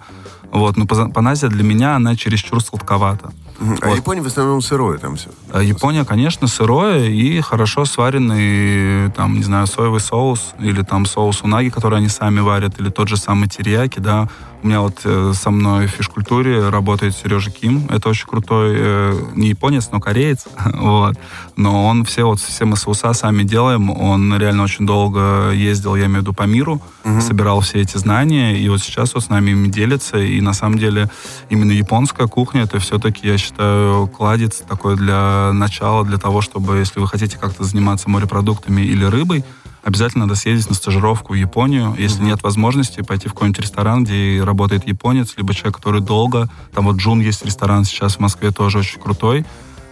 вот, 0.50 0.78
но 0.78 0.86
паназия 0.86 1.50
для 1.50 1.62
меня, 1.62 1.94
она 1.94 2.16
чересчур 2.16 2.62
сладковата. 2.62 3.34
А 3.82 3.88
вот. 3.88 3.96
Япония 3.96 4.22
в 4.22 4.26
основном 4.26 4.62
сырое 4.62 4.96
там 4.96 5.16
все. 5.16 5.28
А 5.52 5.62
Япония, 5.62 6.04
конечно, 6.04 6.46
сырое 6.46 7.08
и 7.08 7.40
хорошо 7.40 7.84
сваренный, 7.84 9.10
там, 9.12 9.36
не 9.36 9.42
знаю, 9.42 9.66
соевый 9.66 10.00
соус 10.00 10.54
или 10.60 10.82
там 10.82 11.06
соус 11.06 11.42
унаги, 11.42 11.70
который 11.70 11.98
они 11.98 12.08
сами 12.08 12.40
варят, 12.40 12.78
или 12.78 12.88
тот 12.88 13.08
же 13.08 13.16
самый 13.16 13.48
терияки, 13.48 13.98
да. 13.98 14.28
У 14.62 14.66
меня 14.66 14.82
вот 14.82 15.00
э, 15.04 15.32
со 15.34 15.50
мной 15.50 15.86
в 15.86 15.90
физкультуре 15.90 16.68
работает 16.68 17.16
Сережа 17.16 17.50
Ким. 17.50 17.86
Это 17.88 18.10
очень 18.10 18.26
крутой, 18.26 18.74
э, 18.76 19.22
не 19.34 19.48
японец, 19.48 19.88
но 19.90 20.00
кореец. 20.00 20.44
вот. 20.74 21.16
Но 21.56 21.86
он 21.86 22.04
все, 22.04 22.24
вот 22.24 22.40
все 22.40 22.66
мы 22.66 22.76
соуса 22.76 23.14
сами 23.14 23.42
делаем. 23.42 23.88
Он 23.90 24.36
реально 24.36 24.64
очень 24.64 24.86
долго 24.86 25.50
ездил, 25.52 25.96
я 25.96 26.06
имею 26.06 26.18
в 26.18 26.22
виду, 26.22 26.34
по 26.34 26.42
миру, 26.42 26.82
угу. 27.04 27.20
собирал 27.22 27.60
все 27.60 27.80
эти 27.80 27.96
знания. 27.96 28.58
И 28.58 28.68
вот 28.68 28.80
сейчас 28.80 29.14
вот 29.14 29.24
с 29.24 29.30
нами 29.30 29.52
ими 29.52 29.68
делится. 29.68 30.18
И 30.18 30.42
на 30.42 30.52
самом 30.52 30.78
деле 30.78 31.08
именно 31.48 31.72
японская 31.72 32.26
кухня, 32.26 32.64
это 32.64 32.78
все-таки, 32.80 33.26
я 33.26 33.38
считаю, 33.38 34.08
кладец 34.08 34.62
такой 34.68 34.96
для 34.96 35.39
начала, 35.52 36.04
для 36.04 36.18
того, 36.18 36.40
чтобы, 36.40 36.78
если 36.78 37.00
вы 37.00 37.08
хотите 37.08 37.38
как-то 37.38 37.64
заниматься 37.64 38.08
морепродуктами 38.08 38.82
или 38.82 39.04
рыбой, 39.04 39.44
обязательно 39.82 40.26
надо 40.26 40.38
съездить 40.38 40.68
на 40.68 40.74
стажировку 40.74 41.32
в 41.32 41.36
Японию. 41.36 41.94
Если 41.98 42.22
mm-hmm. 42.22 42.26
нет 42.26 42.42
возможности, 42.42 43.02
пойти 43.02 43.28
в 43.28 43.32
какой-нибудь 43.32 43.60
ресторан, 43.60 44.04
где 44.04 44.42
работает 44.44 44.86
японец, 44.86 45.34
либо 45.36 45.54
человек, 45.54 45.76
который 45.76 46.00
долго. 46.00 46.48
Там 46.74 46.86
вот 46.86 46.96
Джун 46.96 47.20
есть 47.20 47.44
ресторан 47.44 47.84
сейчас 47.84 48.16
в 48.16 48.20
Москве, 48.20 48.50
тоже 48.50 48.78
очень 48.78 49.00
крутой. 49.00 49.44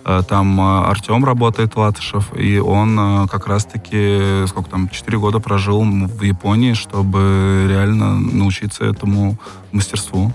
Э, 0.05 0.23
там 0.27 0.59
э, 0.59 0.87
Артем 0.87 1.25
работает, 1.25 1.77
Латышев, 1.77 2.33
и 2.35 2.59
он 2.59 2.99
э, 2.99 3.27
как 3.29 3.47
раз-таки, 3.47 4.47
сколько 4.47 4.71
там, 4.71 4.89
4 4.89 5.19
года 5.19 5.39
прожил 5.39 5.83
в 5.83 6.23
Японии, 6.23 6.73
чтобы 6.73 7.67
реально 7.69 8.19
научиться 8.19 8.85
этому 8.85 9.39
мастерству. 9.71 10.33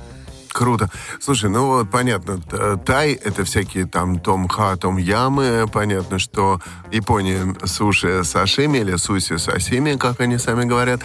Круто. 0.53 0.89
Слушай, 1.19 1.49
ну 1.49 1.67
вот 1.67 1.89
понятно, 1.89 2.39
тай— 2.77 3.13
это 3.23 3.43
всякие 3.43 3.85
там 3.85 4.19
том-ха, 4.19 4.75
том-ямы. 4.77 5.67
Понятно, 5.71 6.19
что 6.19 6.61
Япония 6.91 7.55
суши 7.65 8.23
сашими 8.23 8.77
или 8.77 8.95
суси 8.95 9.37
сасими, 9.37 9.95
как 9.95 10.19
они 10.21 10.37
сами 10.37 10.65
говорят. 10.65 11.01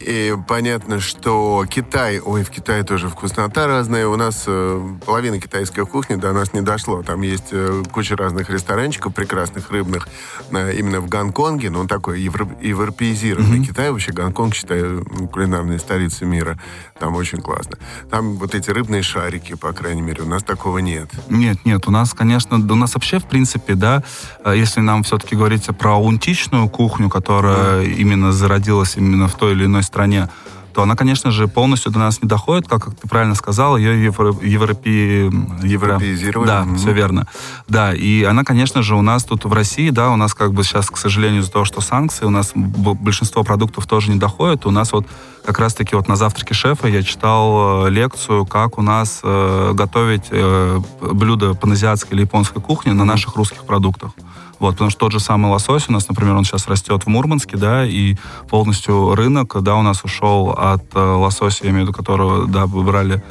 И 0.00 0.34
понятно, 0.46 1.00
что 1.00 1.64
Китай, 1.68 2.20
ой, 2.20 2.44
в 2.44 2.50
Китае 2.50 2.84
тоже 2.84 3.08
вкуснота 3.08 3.66
разная. 3.66 4.06
У 4.06 4.16
нас 4.16 4.44
э, 4.46 4.88
половина 5.04 5.40
китайской 5.40 5.86
кухни 5.86 6.16
до 6.16 6.32
нас 6.32 6.52
не 6.52 6.60
дошло. 6.60 7.02
Там 7.02 7.22
есть 7.22 7.48
э, 7.52 7.82
куча 7.90 8.14
разных 8.16 8.50
ресторанчиков 8.50 9.14
прекрасных 9.14 9.70
рыбных 9.70 10.08
именно 10.50 11.00
в 11.00 11.08
Гонконге, 11.08 11.70
но 11.70 11.80
он 11.80 11.88
такой 11.88 12.20
евро, 12.20 12.48
европеизированный. 12.60 13.60
Mm-hmm. 13.60 13.66
Китай 13.66 13.90
вообще, 13.90 14.12
Гонконг, 14.12 14.54
считаю, 14.54 15.04
кулинарной 15.32 15.78
столицей 15.78 16.26
мира. 16.26 16.58
Там 16.98 17.16
очень 17.16 17.40
классно. 17.40 17.78
Там 18.10 18.36
вот 18.36 18.54
эти 18.54 18.70
рыбные 18.70 19.02
шарики, 19.02 19.54
по 19.54 19.72
крайней 19.72 20.02
мере, 20.02 20.22
у 20.22 20.26
нас 20.26 20.42
такого 20.42 20.78
нет. 20.78 21.10
Нет, 21.28 21.64
нет, 21.64 21.86
у 21.88 21.90
нас, 21.90 22.12
конечно, 22.12 22.56
у 22.56 22.74
нас 22.74 22.94
вообще, 22.94 23.18
в 23.18 23.24
принципе, 23.24 23.74
да, 23.74 24.02
э, 24.44 24.54
если 24.56 24.80
нам 24.80 25.02
все-таки 25.02 25.34
говорить 25.34 25.66
про 25.78 25.94
аунтичную 25.94 26.68
кухню, 26.68 27.08
которая 27.08 27.82
mm-hmm. 27.82 27.94
именно 27.94 28.32
зародилась 28.32 28.96
именно 28.96 29.28
в 29.28 29.34
той 29.34 29.52
или 29.52 29.64
иной 29.64 29.82
стране, 29.86 30.28
то 30.76 30.82
она, 30.82 30.94
конечно 30.94 31.30
же, 31.30 31.48
полностью 31.48 31.90
до 31.90 31.98
нас 31.98 32.20
не 32.20 32.28
доходит, 32.28 32.68
как, 32.68 32.84
как 32.84 32.94
ты 32.96 33.08
правильно 33.08 33.34
сказал, 33.34 33.78
ее 33.78 34.04
евро, 34.04 34.34
европе... 34.42 35.30
европеизировали. 35.62 36.46
Да, 36.46 36.64
mm-hmm. 36.64 36.76
все 36.76 36.92
верно. 36.92 37.26
Да, 37.66 37.94
и 37.94 38.24
она, 38.24 38.44
конечно 38.44 38.82
же, 38.82 38.94
у 38.94 39.00
нас 39.00 39.24
тут 39.24 39.46
в 39.46 39.52
России, 39.54 39.88
да, 39.88 40.10
у 40.10 40.16
нас 40.16 40.34
как 40.34 40.52
бы 40.52 40.64
сейчас, 40.64 40.90
к 40.90 40.98
сожалению, 40.98 41.40
из-за 41.40 41.50
того, 41.50 41.64
что 41.64 41.80
санкции, 41.80 42.26
у 42.26 42.30
нас 42.30 42.52
большинство 42.54 43.42
продуктов 43.42 43.86
тоже 43.86 44.10
не 44.10 44.18
доходит. 44.18 44.66
У 44.66 44.70
нас 44.70 44.92
вот 44.92 45.06
как 45.46 45.58
раз-таки 45.60 45.96
вот 45.96 46.08
на 46.08 46.16
завтраке 46.16 46.52
шефа 46.52 46.88
я 46.88 47.02
читал 47.02 47.86
э, 47.86 47.90
лекцию, 47.90 48.44
как 48.44 48.76
у 48.76 48.82
нас 48.82 49.20
э, 49.22 49.72
готовить 49.72 50.26
э, 50.30 50.80
блюда 51.00 51.54
паназиатской 51.54 52.16
или 52.16 52.24
японской 52.24 52.60
кухни 52.60 52.92
mm-hmm. 52.92 52.96
на 52.96 53.04
наших 53.06 53.36
русских 53.36 53.64
продуктах. 53.64 54.10
Вот, 54.58 54.72
потому 54.72 54.90
что 54.90 55.00
тот 55.00 55.12
же 55.12 55.20
самый 55.20 55.50
лосось 55.50 55.88
у 55.88 55.92
нас, 55.92 56.08
например, 56.08 56.34
он 56.34 56.44
сейчас 56.44 56.66
растет 56.66 57.04
в 57.04 57.06
Мурманске, 57.08 57.56
да, 57.56 57.84
и 57.84 58.16
полностью 58.48 59.14
рынок, 59.14 59.62
да, 59.62 59.76
у 59.76 59.82
нас 59.82 60.02
ушел 60.04 60.50
от 60.50 60.84
э, 60.94 60.98
лосося, 60.98 61.64
я 61.64 61.70
имею 61.70 61.84
в 61.84 61.88
виду, 61.88 61.96
которого, 61.96 62.46
да, 62.46 62.66
выбрали 62.66 63.22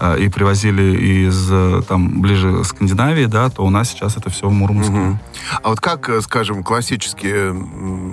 э, 0.00 0.18
и 0.18 0.28
привозили 0.28 1.26
из 1.26 1.48
э, 1.50 1.82
там 1.86 2.22
ближе 2.22 2.64
Скандинавии, 2.64 3.26
да, 3.26 3.50
то 3.50 3.64
у 3.64 3.70
нас 3.70 3.90
сейчас 3.90 4.16
это 4.16 4.30
все 4.30 4.48
в 4.48 4.52
Мурманске. 4.52 4.92
Угу. 4.92 5.18
А 5.62 5.68
вот 5.68 5.80
как, 5.80 6.10
скажем, 6.22 6.62
классические 6.62 7.54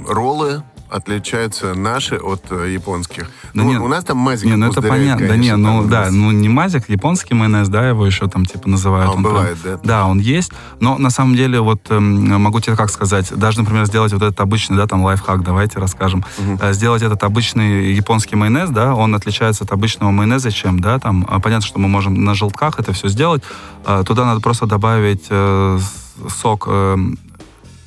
роллы 0.07 0.63
отличаются 0.89 1.73
наши 1.73 2.15
от 2.15 2.51
э, 2.51 2.71
японских? 2.71 3.29
Да 3.53 3.63
ну, 3.63 3.71
нет, 3.71 3.81
у 3.81 3.87
нас 3.87 4.03
там 4.03 4.17
мазик 4.17 4.45
Не, 4.47 4.55
ну 4.55 4.71
это 4.71 4.81
понятно. 4.81 5.27
Да 5.27 5.35
не, 5.35 5.55
ну 5.55 5.87
да, 5.87 6.09
ну 6.11 6.31
не 6.31 6.49
мазик, 6.49 6.89
японский 6.89 7.33
майонез, 7.33 7.69
да, 7.69 7.87
его 7.87 8.05
еще 8.05 8.27
там 8.27 8.45
типа 8.45 8.69
называют. 8.69 9.09
А 9.09 9.11
он, 9.11 9.17
он 9.17 9.23
бывает, 9.23 9.57
прям, 9.59 9.77
да? 9.77 9.87
Да, 9.87 10.05
он 10.07 10.19
есть. 10.19 10.51
Но 10.79 10.97
на 10.97 11.09
самом 11.09 11.35
деле, 11.35 11.61
вот 11.61 11.81
э, 11.89 11.99
могу 11.99 12.59
тебе 12.59 12.75
как 12.75 12.89
сказать, 12.89 13.31
даже, 13.35 13.59
например, 13.59 13.85
сделать 13.85 14.13
вот 14.13 14.21
этот 14.21 14.39
обычный, 14.39 14.77
да, 14.77 14.87
там 14.87 15.03
лайфхак, 15.03 15.43
давайте 15.43 15.79
расскажем. 15.79 16.25
Угу. 16.37 16.59
Э, 16.61 16.73
сделать 16.73 17.01
этот 17.01 17.23
обычный 17.23 17.93
японский 17.93 18.35
майонез, 18.35 18.69
да, 18.69 18.95
он 18.95 19.15
отличается 19.15 19.63
от 19.63 19.71
обычного 19.71 20.11
майонеза 20.11 20.51
чем, 20.51 20.79
да, 20.79 20.99
там, 20.99 21.25
а 21.29 21.39
понятно, 21.39 21.65
что 21.65 21.79
мы 21.79 21.87
можем 21.87 22.23
на 22.23 22.33
желтках 22.33 22.79
это 22.79 22.93
все 22.93 23.07
сделать. 23.07 23.43
Э, 23.85 24.03
туда 24.05 24.25
надо 24.25 24.41
просто 24.41 24.65
добавить 24.65 25.27
э, 25.29 25.79
сок 26.27 26.65
э, 26.67 26.97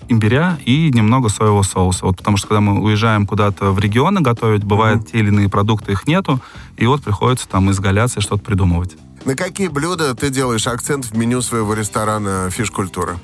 имбиря 0.09 0.59
и 0.65 0.91
немного 0.93 1.29
соевого 1.29 1.63
соуса. 1.63 2.07
Вот 2.07 2.17
потому 2.19 2.37
что 2.37 2.49
когда 2.49 2.61
мы 2.61 2.81
уезжаем 2.81 3.27
куда-то 3.27 3.71
в 3.73 3.79
регионы 3.79 4.21
готовить, 4.21 4.65
бывает 4.65 5.01
mm-hmm. 5.01 5.11
те 5.13 5.19
или 5.19 5.29
иные 5.29 5.49
продукты 5.49 5.93
их 5.93 6.07
нету, 6.07 6.41
и 6.77 6.87
вот 6.87 7.03
приходится 7.03 7.49
там 7.49 7.71
изгаляться 7.71 8.21
и 8.21 8.23
что-то 8.23 8.43
придумывать. 8.43 8.97
На 9.25 9.37
какие 9.37 9.69
блюда 9.69 10.15
ты 10.15 10.31
делаешь 10.31 10.67
акцент 10.67 11.05
в 11.07 11.17
меню 11.17 11.43
своего 11.43 11.75
ресторана 11.75 12.51
«Фиш-культура»? 12.51 13.19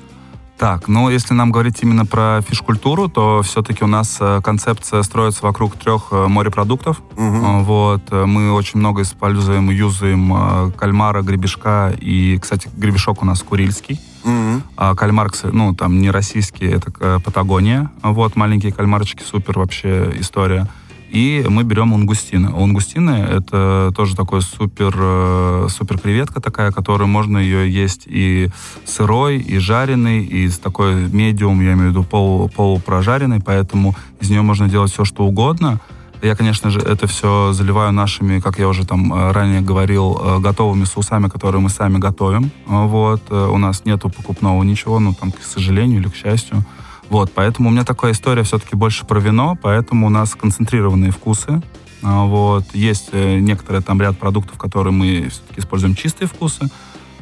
Так, 0.57 0.89
ну 0.89 1.09
если 1.09 1.33
нам 1.33 1.51
говорить 1.51 1.77
именно 1.81 2.05
про 2.05 2.41
фиш-культуру, 2.41 3.07
то 3.07 3.41
все-таки 3.43 3.83
у 3.83 3.87
нас 3.87 4.17
э, 4.19 4.41
концепция 4.43 5.03
строится 5.03 5.43
вокруг 5.43 5.77
трех 5.77 6.07
э, 6.11 6.27
морепродуктов. 6.27 7.01
Угу. 7.15 7.63
Вот, 7.63 8.11
мы 8.11 8.51
очень 8.51 8.79
много 8.79 9.03
используем, 9.03 9.69
юзаем 9.69 10.73
кальмара, 10.73 11.21
гребешка 11.21 11.93
и, 11.97 12.37
кстати, 12.39 12.69
гребешок 12.75 13.21
у 13.21 13.25
нас 13.25 13.41
курильский. 13.41 14.01
Mm-hmm. 14.23 14.61
А 14.77 14.95
кальмар, 14.95 15.31
ну, 15.51 15.73
там 15.73 16.01
не 16.01 16.11
российский, 16.11 16.65
это 16.65 16.91
э, 16.99 17.19
Патагония. 17.23 17.91
Вот, 18.01 18.35
маленькие 18.35 18.71
кальмарочки, 18.71 19.23
супер 19.23 19.59
вообще 19.59 20.13
история. 20.19 20.67
И 21.09 21.43
мы 21.49 21.63
берем 21.63 21.93
лангустины. 21.93 22.51
Лангустины— 22.51 23.09
это 23.31 23.91
тоже 23.95 24.15
такой 24.15 24.41
супер, 24.41 24.93
э, 24.95 25.67
супер 25.69 25.97
креветка 25.97 26.39
такая, 26.39 26.71
которую 26.71 27.07
можно 27.07 27.39
ее 27.39 27.71
есть 27.71 28.03
и 28.05 28.49
сырой, 28.85 29.39
и 29.39 29.57
жареный, 29.57 30.23
и 30.23 30.47
с 30.47 30.59
такой 30.59 30.95
медиум, 30.95 31.61
я 31.61 31.73
имею 31.73 31.87
в 31.87 31.91
виду 31.91 32.03
пол, 32.03 32.49
полупрожаренный, 32.49 33.41
поэтому 33.41 33.95
из 34.21 34.29
нее 34.29 34.43
можно 34.43 34.69
делать 34.69 34.91
все, 34.91 35.03
что 35.03 35.25
угодно— 35.25 35.79
я, 36.21 36.35
конечно 36.35 36.69
же, 36.69 36.79
это 36.79 37.07
все 37.07 37.53
заливаю 37.53 37.93
нашими, 37.93 38.39
как 38.39 38.59
я 38.59 38.67
уже 38.67 38.85
там 38.85 39.13
э, 39.13 39.31
ранее 39.31 39.61
говорил, 39.61 40.19
э, 40.21 40.39
готовыми 40.39 40.83
соусами, 40.83 41.29
которые 41.29 41.61
мы 41.61 41.69
сами 41.69 41.97
готовим. 41.97 42.51
Вот. 42.65 43.21
Э, 43.29 43.47
у 43.51 43.57
нас 43.57 43.85
нету 43.85 44.09
покупного 44.09 44.61
ничего, 44.63 44.99
ну, 44.99 45.13
там, 45.13 45.31
к 45.31 45.41
сожалению 45.41 46.01
или 46.01 46.09
к 46.09 46.15
счастью. 46.15 46.63
Вот, 47.09 47.31
поэтому 47.33 47.69
у 47.69 47.71
меня 47.71 47.85
такая 47.85 48.11
история 48.11 48.43
все-таки 48.43 48.75
больше 48.75 49.05
про 49.05 49.19
вино, 49.19 49.57
поэтому 49.59 50.07
у 50.07 50.09
нас 50.09 50.35
концентрированные 50.35 51.11
вкусы. 51.11 51.61
Вот. 52.01 52.65
Есть 52.73 53.13
некоторые 53.13 53.81
там 53.81 53.99
ряд 53.99 54.17
продуктов, 54.17 54.57
которые 54.57 54.93
мы 54.93 55.29
все-таки 55.29 55.59
используем 55.59 55.95
чистые 55.95 56.27
вкусы. 56.27 56.69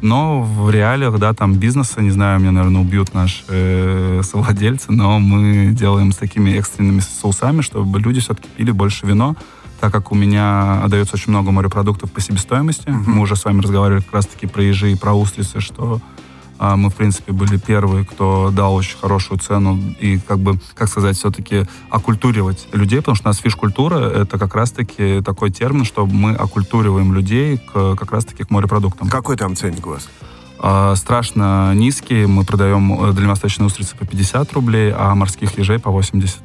Но 0.01 0.41
в 0.41 0.69
реалиях, 0.69 1.17
да, 1.19 1.33
там 1.33 1.55
бизнеса, 1.55 2.01
не 2.01 2.11
знаю, 2.11 2.39
меня, 2.39 2.51
наверное, 2.51 2.81
убьют 2.81 3.13
наши 3.13 3.43
э, 3.47 4.21
совладельцы, 4.23 4.91
но 4.91 5.19
мы 5.19 5.71
делаем 5.71 6.11
с 6.11 6.17
такими 6.17 6.51
экстренными 6.51 6.99
соусами, 6.99 7.61
чтобы 7.61 7.99
люди 7.99 8.19
все-таки 8.19 8.47
пили 8.55 8.71
больше 8.71 9.07
вино, 9.07 9.35
так 9.79 9.91
как 9.91 10.11
у 10.11 10.15
меня 10.15 10.83
отдается 10.83 11.15
очень 11.15 11.31
много 11.31 11.51
морепродуктов 11.51 12.11
по 12.11 12.21
себестоимости. 12.21 12.87
Mm-hmm. 12.87 13.03
Мы 13.07 13.21
уже 13.21 13.35
с 13.35 13.45
вами 13.45 13.61
разговаривали 13.61 14.01
как 14.01 14.13
раз-таки 14.13 14.47
про 14.47 14.63
ежи 14.63 14.91
и 14.91 14.95
про 14.95 15.13
устрицы, 15.13 15.59
что 15.59 15.99
мы, 16.59 16.89
в 16.89 16.95
принципе, 16.95 17.31
были 17.31 17.57
первые, 17.57 18.05
кто 18.05 18.51
дал 18.51 18.75
очень 18.75 18.97
хорошую 18.97 19.39
цену 19.39 19.79
и, 19.99 20.19
как 20.19 20.39
бы, 20.39 20.59
как 20.75 20.89
сказать, 20.89 21.17
все-таки 21.17 21.65
окультуривать 21.89 22.67
людей, 22.73 22.99
потому 22.99 23.15
что 23.15 23.27
у 23.27 23.29
нас 23.29 23.37
фиш-культура— 23.37 23.97
это 24.21 24.37
как 24.37 24.55
раз-таки 24.55 25.21
такой 25.21 25.51
термин, 25.51 25.85
что 25.85 26.05
мы 26.05 26.33
окультуриваем 26.33 27.13
людей 27.13 27.57
к, 27.57 27.95
как 27.95 28.11
раз-таки 28.11 28.43
к 28.43 28.49
морепродуктам. 28.49 29.09
Какой 29.09 29.37
там 29.37 29.55
ценник 29.55 29.85
у 29.85 29.91
вас? 29.91 30.07
А, 30.59 30.95
страшно 30.95 31.73
низкий. 31.75 32.25
Мы 32.25 32.43
продаем 32.43 33.09
э, 33.09 33.13
дальневосточные 33.13 33.67
устрицы 33.67 33.95
по 33.95 34.05
50 34.05 34.51
рублей, 34.53 34.91
а 34.95 35.13
морских 35.15 35.57
ежей 35.57 35.79
по 35.79 35.91
80. 35.91 36.39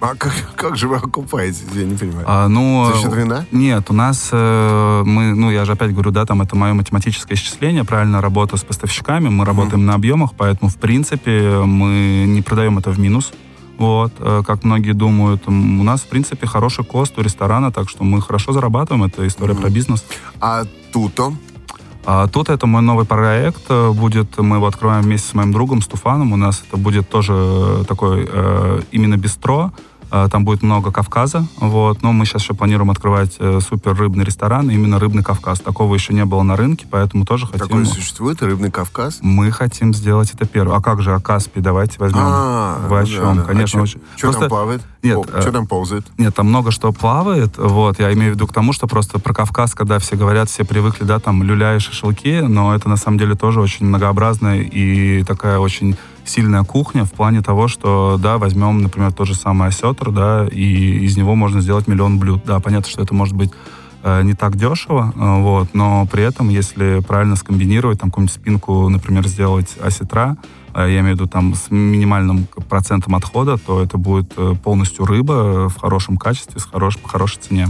А 0.00 0.14
как, 0.14 0.32
как 0.54 0.76
же 0.76 0.86
вы 0.86 0.96
окупаетесь, 0.96 1.64
я 1.74 1.84
не 1.84 1.96
понимаю? 1.96 2.24
А, 2.28 2.48
ну, 2.48 2.92
За 2.92 3.02
счет 3.02 3.14
вина? 3.14 3.46
Нет, 3.50 3.90
у 3.90 3.92
нас 3.92 4.28
э, 4.30 5.02
мы, 5.04 5.34
ну, 5.34 5.50
я 5.50 5.64
же 5.64 5.72
опять 5.72 5.92
говорю, 5.92 6.12
да, 6.12 6.24
там 6.24 6.40
это 6.40 6.56
мое 6.56 6.72
математическое 6.72 7.34
исчисление, 7.34 7.84
правильно 7.84 8.20
работа 8.20 8.56
с 8.56 8.62
поставщиками, 8.62 9.28
мы 9.28 9.44
работаем 9.44 9.80
mm-hmm. 9.80 9.86
на 9.86 9.94
объемах, 9.94 10.30
поэтому, 10.36 10.70
в 10.70 10.76
принципе, 10.76 11.62
мы 11.64 12.24
не 12.28 12.42
продаем 12.42 12.78
это 12.78 12.90
в 12.90 12.98
минус. 13.00 13.32
Вот, 13.76 14.12
э, 14.18 14.42
как 14.46 14.64
многие 14.64 14.92
думают, 14.92 15.48
у 15.48 15.50
нас, 15.50 16.02
в 16.02 16.06
принципе, 16.06 16.46
хороший 16.46 16.84
кост 16.84 17.18
у 17.18 17.22
ресторана, 17.22 17.72
так 17.72 17.88
что 17.88 18.04
мы 18.04 18.20
хорошо 18.20 18.52
зарабатываем, 18.52 19.04
это 19.04 19.26
история 19.26 19.54
mm-hmm. 19.54 19.60
про 19.60 19.70
бизнес. 19.70 20.04
А 20.40 20.64
туто? 20.92 21.32
А 22.10 22.26
тут 22.26 22.48
это 22.48 22.66
мой 22.66 22.80
новый 22.80 23.04
проект 23.04 23.64
э, 23.68 23.90
будет, 23.90 24.38
мы 24.38 24.56
его 24.56 24.66
открываем 24.66 25.02
вместе 25.02 25.28
с 25.28 25.34
моим 25.34 25.52
другом 25.52 25.82
Стуфаном, 25.82 26.32
у 26.32 26.36
нас 26.36 26.64
это 26.66 26.78
будет 26.78 27.10
тоже 27.10 27.84
такой 27.86 28.26
э, 28.26 28.80
именно 28.92 29.18
бистро, 29.18 29.72
Э, 29.74 29.97
там 30.10 30.44
будет 30.44 30.62
много 30.62 30.90
Кавказа, 30.90 31.46
вот. 31.56 32.02
Но 32.02 32.12
мы 32.12 32.24
сейчас 32.24 32.42
еще 32.42 32.54
планируем 32.54 32.90
открывать 32.90 33.36
э, 33.38 33.60
супер 33.66 33.94
рыбный 33.94 34.24
ресторан, 34.24 34.70
именно 34.70 34.98
рыбный 34.98 35.22
Кавказ. 35.22 35.60
Такого 35.60 35.94
еще 35.94 36.14
не 36.14 36.24
было 36.24 36.42
на 36.42 36.56
рынке, 36.56 36.86
поэтому 36.90 37.24
тоже 37.24 37.46
хотим... 37.46 37.66
Такой 37.66 37.86
существует, 37.86 38.42
рыбный 38.42 38.70
Кавказ? 38.70 39.18
Мы 39.20 39.50
хотим 39.50 39.92
сделать 39.92 40.32
это 40.32 40.46
первым. 40.46 40.76
А 40.76 40.80
как 40.80 41.02
же, 41.02 41.14
а 41.14 41.20
Каспий, 41.20 41.60
давайте 41.60 41.96
возьмем. 41.98 42.22
А, 42.22 42.88
о 42.90 43.06
чем? 43.06 43.36
Да, 43.36 43.42
да. 43.42 43.46
Конечно, 43.46 43.80
а 43.80 43.82
очень... 43.82 44.00
Что 44.16 44.28
просто... 44.28 44.40
там 44.40 44.48
плавает? 44.48 44.82
Нет, 45.02 45.16
О, 45.16 45.24
э, 45.32 45.40
что 45.40 45.52
там 45.52 45.66
ползает? 45.66 46.06
Нет, 46.16 46.34
там 46.34 46.46
много 46.46 46.70
что 46.70 46.92
плавает, 46.92 47.58
вот. 47.58 47.98
Я 47.98 48.12
имею 48.12 48.32
в 48.32 48.34
виду 48.34 48.46
к 48.46 48.52
тому, 48.52 48.72
что 48.72 48.86
просто 48.86 49.18
про 49.18 49.34
Кавказ, 49.34 49.74
когда 49.74 49.98
все 49.98 50.16
говорят, 50.16 50.48
все 50.48 50.64
привыкли, 50.64 51.04
да, 51.04 51.18
там 51.18 51.42
люля 51.42 51.76
и 51.76 51.78
шашлыки, 51.78 52.40
но 52.40 52.74
это 52.74 52.88
на 52.88 52.96
самом 52.96 53.18
деле 53.18 53.34
тоже 53.34 53.60
очень 53.60 53.86
многообразная 53.86 54.60
и 54.60 55.22
такая 55.24 55.58
очень 55.58 55.96
сильная 56.28 56.64
кухня 56.64 57.04
в 57.04 57.12
плане 57.12 57.42
того, 57.42 57.68
что, 57.68 58.18
да, 58.20 58.38
возьмем, 58.38 58.82
например, 58.82 59.12
тот 59.12 59.26
же 59.26 59.34
самый 59.34 59.68
осетр, 59.68 60.10
да, 60.10 60.46
и 60.50 61.04
из 61.04 61.16
него 61.16 61.34
можно 61.34 61.60
сделать 61.60 61.88
миллион 61.88 62.18
блюд. 62.18 62.42
Да, 62.44 62.60
понятно, 62.60 62.88
что 62.90 63.02
это 63.02 63.14
может 63.14 63.34
быть 63.34 63.50
э, 64.02 64.22
не 64.22 64.34
так 64.34 64.56
дешево, 64.56 65.12
э, 65.14 65.42
вот, 65.42 65.74
но 65.74 66.06
при 66.06 66.22
этом, 66.22 66.48
если 66.48 67.00
правильно 67.06 67.36
скомбинировать, 67.36 68.00
там, 68.00 68.10
какую-нибудь 68.10 68.34
спинку, 68.34 68.88
например, 68.88 69.26
сделать 69.26 69.76
осетра, 69.82 70.36
э, 70.74 70.86
я 70.90 71.00
имею 71.00 71.16
в 71.16 71.20
виду 71.20 71.28
там 71.28 71.54
с 71.54 71.70
минимальным 71.70 72.46
процентом 72.68 73.14
отхода, 73.14 73.58
то 73.58 73.82
это 73.82 73.98
будет 73.98 74.34
полностью 74.62 75.04
рыба 75.06 75.68
в 75.68 75.76
хорошем 75.80 76.16
качестве, 76.16 76.60
с 76.60 76.64
хорош, 76.64 76.98
по 76.98 77.08
хорошей 77.08 77.40
цене. 77.40 77.68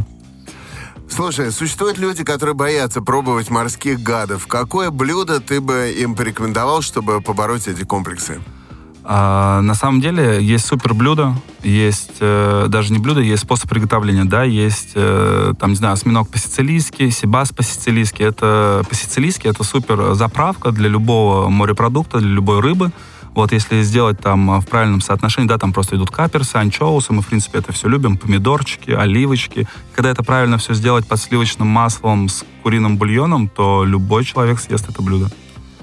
Слушай, 1.08 1.50
существуют 1.50 1.98
люди, 1.98 2.22
которые 2.22 2.54
боятся 2.54 3.00
пробовать 3.02 3.50
морских 3.50 4.00
гадов. 4.00 4.46
Какое 4.46 4.90
блюдо 4.90 5.40
ты 5.40 5.60
бы 5.60 5.94
им 5.98 6.14
порекомендовал, 6.14 6.82
чтобы 6.82 7.20
побороть 7.20 7.66
эти 7.66 7.84
комплексы? 7.84 8.40
А, 9.10 9.62
на 9.62 9.74
самом 9.74 10.02
деле 10.02 10.42
есть 10.42 10.66
супер 10.66 10.92
блюдо, 10.92 11.34
есть 11.62 12.18
э, 12.20 12.66
даже 12.68 12.92
не 12.92 12.98
блюдо, 12.98 13.20
есть 13.20 13.44
способ 13.44 13.70
приготовления, 13.70 14.26
да, 14.26 14.44
есть 14.44 14.90
э, 14.96 15.54
там, 15.58 15.70
не 15.70 15.76
знаю, 15.76 15.94
осьминог 15.94 16.28
по-сицилийски, 16.28 17.08
сибас 17.08 17.50
по-сицилийски. 17.50 18.22
Это 18.22 18.84
по-сицилийски 18.86 19.48
это 19.48 19.64
супер 19.64 20.12
заправка 20.12 20.72
для 20.72 20.90
любого 20.90 21.48
морепродукта, 21.48 22.18
для 22.18 22.28
любой 22.28 22.60
рыбы. 22.60 22.92
Вот 23.38 23.52
если 23.52 23.82
сделать 23.82 24.18
там 24.18 24.60
в 24.60 24.66
правильном 24.66 25.00
соотношении, 25.00 25.46
да, 25.46 25.58
там 25.58 25.72
просто 25.72 25.94
идут 25.94 26.10
каперсы, 26.10 26.56
анчоусы, 26.56 27.12
мы, 27.12 27.22
в 27.22 27.28
принципе, 27.28 27.58
это 27.58 27.72
все 27.72 27.86
любим, 27.86 28.16
помидорчики, 28.16 28.90
оливочки. 28.90 29.68
Когда 29.94 30.10
это 30.10 30.24
правильно 30.24 30.58
все 30.58 30.74
сделать 30.74 31.06
под 31.06 31.20
сливочным 31.20 31.68
маслом 31.68 32.28
с 32.28 32.44
куриным 32.64 32.96
бульоном, 32.96 33.48
то 33.48 33.84
любой 33.84 34.24
человек 34.24 34.58
съест 34.58 34.88
это 34.88 35.02
блюдо. 35.02 35.30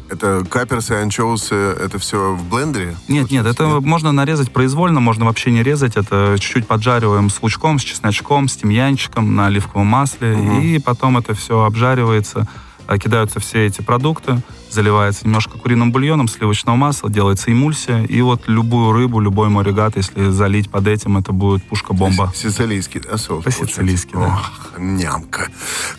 Это 0.10 0.44
каперсы, 0.50 0.92
анчоусы, 0.92 1.56
это 1.56 1.98
все 1.98 2.36
в 2.36 2.44
блендере? 2.50 2.98
Нет, 3.08 3.32
нет, 3.32 3.46
это 3.46 3.64
нет? 3.64 3.86
можно 3.86 4.12
нарезать 4.12 4.52
произвольно, 4.52 5.00
можно 5.00 5.24
вообще 5.24 5.50
не 5.50 5.64
резать. 5.64 5.96
Это 5.96 6.36
чуть-чуть 6.38 6.68
поджариваем 6.68 7.30
с 7.30 7.42
лучком, 7.42 7.80
с 7.80 7.84
чесночком, 7.84 8.50
с 8.50 8.58
тимьянчиком 8.58 9.34
на 9.34 9.46
оливковом 9.46 9.88
масле. 9.88 10.34
Угу. 10.34 10.60
И 10.60 10.80
потом 10.80 11.18
это 11.18 11.34
все 11.34 11.64
обжаривается 11.64 12.50
Э, 12.88 12.98
кидаются 12.98 13.40
все 13.40 13.66
эти 13.66 13.82
продукты, 13.82 14.42
заливается 14.76 15.26
немножко 15.26 15.58
куриным 15.58 15.92
бульоном, 15.92 16.28
сливочного 16.28 16.76
масла, 16.76 17.10
делается 17.10 17.52
эмульсия, 17.52 18.04
и 18.04 18.22
вот 18.22 18.44
любую 18.48 18.92
рыбу, 18.92 19.20
любой 19.20 19.50
морегат, 19.50 19.96
если 19.96 20.30
залить 20.30 20.70
под 20.70 20.88
этим, 20.88 21.18
это 21.18 21.32
будет 21.32 21.64
пушка-бомба. 21.64 22.32
Сицилийский 22.36 23.00
да, 23.00 23.18
соус? 23.18 23.44
По-сицилийски, 23.44 24.14
да. 24.14 24.28
Ох, 24.28 24.78
нямка. 24.78 25.48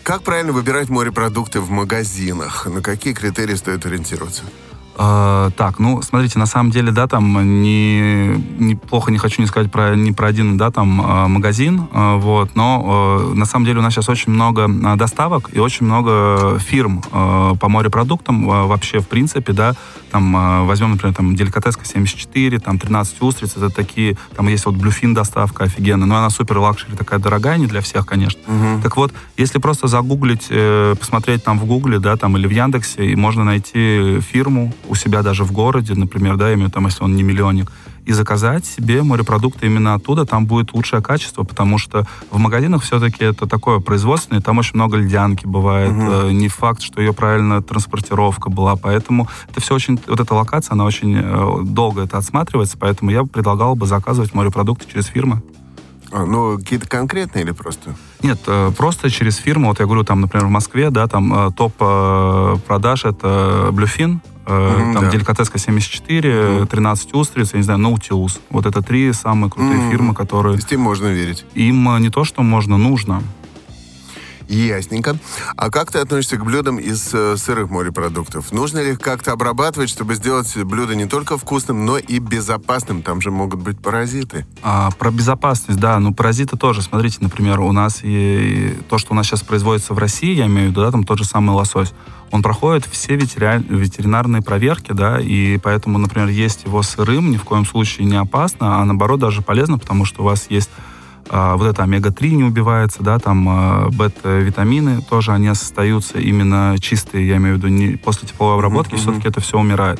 Как 0.03 0.21
правильно 0.21 0.53
выбирать 0.53 0.89
морепродукты 0.89 1.59
в 1.59 1.69
магазинах? 1.69 2.67
На 2.67 2.81
какие 2.81 3.13
критерии 3.13 3.55
стоит 3.55 3.85
ориентироваться? 3.85 4.43
Э, 4.99 5.51
так, 5.55 5.79
ну, 5.79 6.01
смотрите, 6.01 6.39
на 6.39 6.47
самом 6.47 6.71
деле, 6.71 6.91
да, 6.91 7.07
там 7.07 7.61
не, 7.61 8.35
неплохо 8.57 9.11
не 9.11 9.19
хочу 9.19 9.41
не 9.41 9.47
сказать 9.47 9.71
про, 9.71 9.95
не 9.95 10.11
про 10.11 10.27
один, 10.27 10.57
да, 10.57 10.71
там 10.71 10.99
э, 10.99 11.27
магазин, 11.27 11.87
э, 11.93 12.15
вот, 12.17 12.55
но 12.55 13.29
э, 13.31 13.33
на 13.35 13.45
самом 13.45 13.65
деле 13.65 13.79
у 13.79 13.81
нас 13.83 13.93
сейчас 13.93 14.09
очень 14.09 14.31
много 14.31 14.67
доставок 14.95 15.49
и 15.53 15.59
очень 15.59 15.85
много 15.85 16.57
фирм 16.59 17.03
э, 17.11 17.53
по 17.59 17.69
морепродуктам 17.69 18.49
э, 18.49 18.65
вообще, 18.65 18.99
в 18.99 19.07
принципе, 19.07 19.53
да, 19.53 19.75
там 20.11 20.35
э, 20.35 20.63
возьмем, 20.65 20.91
например, 20.91 21.15
там 21.15 21.35
Деликатеска, 21.35 22.59
там 22.59 22.79
13 22.79 23.21
устриц, 23.21 23.57
это 23.57 23.69
такие, 23.69 24.17
там 24.35 24.47
есть 24.47 24.65
вот 24.65 24.75
блюфин 24.75 25.13
доставка 25.13 25.65
офигенная, 25.65 26.07
но 26.07 26.17
она 26.17 26.29
супер 26.29 26.57
luxury, 26.57 26.95
такая 26.95 27.19
дорогая, 27.19 27.57
не 27.57 27.67
для 27.67 27.81
всех, 27.81 28.05
конечно. 28.05 28.39
Угу. 28.47 28.81
Так 28.83 28.97
вот, 28.97 29.13
если 29.37 29.59
просто 29.59 29.87
загуглить, 29.87 30.47
э, 30.49 30.95
посмотреть 30.99 31.43
там 31.43 31.59
в 31.59 31.65
Гугле, 31.65 31.99
да, 31.99 32.15
там 32.15 32.37
или 32.37 32.47
в 32.47 32.51
Яндексе, 32.51 33.05
и 33.05 33.15
можно 33.15 33.43
найти 33.43 34.19
фирму, 34.21 34.73
у 34.87 34.95
себя 34.95 35.21
даже 35.21 35.43
в 35.43 35.51
городе, 35.51 35.93
например, 35.93 36.37
да, 36.37 36.51
именно 36.53 36.69
там, 36.69 36.85
если 36.85 37.03
он 37.03 37.15
не 37.15 37.23
миллионник, 37.23 37.71
и 38.07 38.13
заказать 38.13 38.65
себе 38.65 39.03
морепродукты 39.03 39.65
именно 39.65 39.93
оттуда, 39.93 40.25
там 40.25 40.45
будет 40.45 40.73
лучшее 40.73 41.01
качество, 41.01 41.43
потому 41.43 41.77
что 41.77 42.07
в 42.31 42.37
магазинах 42.37 42.81
все-таки 42.81 43.25
это 43.25 43.47
такое 43.47 43.79
производственное, 43.79 44.41
там 44.41 44.57
очень 44.57 44.75
много 44.75 44.95
ледянки 44.95 45.45
бывает, 45.45 45.91
угу. 45.91 46.29
не 46.31 46.47
факт, 46.47 46.81
что 46.81 47.01
ее 47.01 47.13
правильно 47.13 47.61
транспортировка 47.61 48.49
была, 48.49 48.77
поэтому 48.77 49.27
это 49.49 49.59
все 49.59 49.75
очень, 49.75 49.99
вот 50.07 50.21
эта 50.21 50.33
локация, 50.33 50.73
она 50.73 50.85
очень 50.85 51.17
э, 51.17 51.63
долго 51.63 52.03
это 52.03 52.17
отсматривается, 52.17 52.77
поэтому 52.77 53.11
я 53.11 53.25
предлагал 53.25 53.75
бы 53.75 53.85
заказывать 53.85 54.33
морепродукты 54.33 54.89
через 54.89 55.07
фирмы. 55.07 55.41
А, 56.09 56.25
ну, 56.25 56.57
какие-то 56.57 56.87
конкретные 56.87 57.43
или 57.43 57.51
просто? 57.51 57.93
Нет, 58.23 58.39
э, 58.47 58.71
просто 58.77 59.09
через 59.09 59.35
фирму. 59.35 59.67
Вот 59.67 59.81
я 59.81 59.85
говорю, 59.85 60.05
там, 60.05 60.21
например, 60.21 60.47
в 60.47 60.49
Москве, 60.49 60.89
да, 60.91 61.07
там 61.07 61.51
топ 61.51 61.75
продаж 61.75 63.03
это 63.03 63.67
Bluefin, 63.71 64.19
Mm-hmm, 64.47 64.93
там 64.93 65.03
да. 65.03 65.11
Деликатеска 65.11 65.57
74, 65.57 66.31
mm-hmm. 66.31 66.67
13 66.67 67.13
устриц, 67.13 67.53
я 67.53 67.57
не 67.57 67.63
знаю, 67.63 67.79
Наутилус. 67.79 68.39
Вот 68.49 68.65
это 68.65 68.81
три 68.81 69.11
самые 69.11 69.51
крутые 69.51 69.79
mm-hmm. 69.79 69.91
фирмы, 69.91 70.13
которые... 70.13 70.53
То 70.53 70.59
есть 70.59 70.71
им 70.71 70.81
можно 70.81 71.07
верить? 71.07 71.45
Им 71.53 71.89
э, 71.89 71.99
не 71.99 72.09
то, 72.09 72.23
что 72.23 72.43
можно, 72.43 72.77
нужно. 72.77 73.21
Ясненько. 74.47 75.17
А 75.55 75.69
как 75.69 75.91
ты 75.91 75.99
относишься 75.99 76.37
к 76.37 76.45
блюдам 76.45 76.77
из 76.77 77.13
э, 77.13 77.37
сырых 77.37 77.69
морепродуктов? 77.69 78.51
Нужно 78.51 78.79
ли 78.79 78.91
их 78.91 78.99
как-то 78.99 79.31
обрабатывать, 79.31 79.89
чтобы 79.89 80.15
сделать 80.15 80.55
блюдо 80.57 80.95
не 80.95 81.05
только 81.05 81.37
вкусным, 81.37 81.85
но 81.85 81.97
и 81.97 82.19
безопасным? 82.19 83.01
Там 83.01 83.21
же 83.21 83.31
могут 83.31 83.61
быть 83.61 83.79
паразиты. 83.79 84.45
А, 84.63 84.91
про 84.91 85.11
безопасность, 85.11 85.79
да. 85.79 85.99
Ну, 85.99 86.13
паразиты 86.13 86.57
тоже. 86.57 86.81
Смотрите, 86.81 87.17
например, 87.21 87.59
у 87.59 87.71
нас 87.71 87.99
и 88.03 88.75
то, 88.89 88.97
что 88.97 89.13
у 89.13 89.15
нас 89.15 89.27
сейчас 89.27 89.41
производится 89.41 89.93
в 89.93 89.97
России, 89.97 90.33
я 90.33 90.47
имею 90.47 90.69
в 90.69 90.71
виду, 90.71 90.81
да, 90.81 90.91
там 90.91 91.03
тот 91.03 91.17
же 91.17 91.25
самый 91.25 91.55
лосось 91.55 91.93
он 92.31 92.41
проходит 92.41 92.85
все 92.85 93.15
ветеринарные 93.15 94.41
проверки, 94.41 94.91
да, 94.91 95.19
и 95.19 95.57
поэтому, 95.57 95.97
например, 95.97 96.27
есть 96.27 96.65
его 96.65 96.81
сырым 96.81 97.31
ни 97.31 97.37
в 97.37 97.43
коем 97.43 97.65
случае 97.65 98.05
не 98.05 98.17
опасно, 98.17 98.81
а 98.81 98.85
наоборот 98.85 99.19
даже 99.19 99.41
полезно, 99.41 99.77
потому 99.77 100.05
что 100.05 100.21
у 100.21 100.25
вас 100.25 100.47
есть 100.49 100.69
вот 101.29 101.67
это 101.67 101.83
омега-3 101.83 102.29
не 102.29 102.43
убивается, 102.43 103.03
да, 103.03 103.19
там 103.19 103.47
а, 103.49 103.89
бета-витамины 103.89 105.01
тоже, 105.01 105.33
они 105.33 105.47
остаются 105.47 106.19
именно 106.19 106.75
чистые, 106.79 107.27
я 107.27 107.37
имею 107.37 107.55
в 107.55 107.57
виду, 107.57 107.67
не, 107.67 107.97
после 107.97 108.27
тепловой 108.27 108.55
обработки 108.55 108.93
mm-hmm. 108.93 108.97
все-таки 108.97 109.27
это 109.27 109.41
все 109.41 109.59
умирает. 109.59 109.99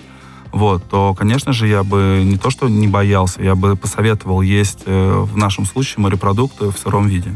Вот, 0.51 0.83
то, 0.89 1.13
конечно 1.13 1.51
же, 1.53 1.67
я 1.67 1.83
бы 1.83 2.21
не 2.23 2.37
то, 2.37 2.49
что 2.49 2.69
не 2.69 2.87
боялся, 2.87 3.41
я 3.41 3.55
бы 3.55 3.75
посоветовал 3.75 4.41
есть 4.41 4.83
э, 4.85 5.19
в 5.19 5.35
нашем 5.35 5.65
случае 5.65 6.01
морепродукты 6.03 6.71
в 6.71 6.77
сыром 6.77 7.07
виде. 7.07 7.33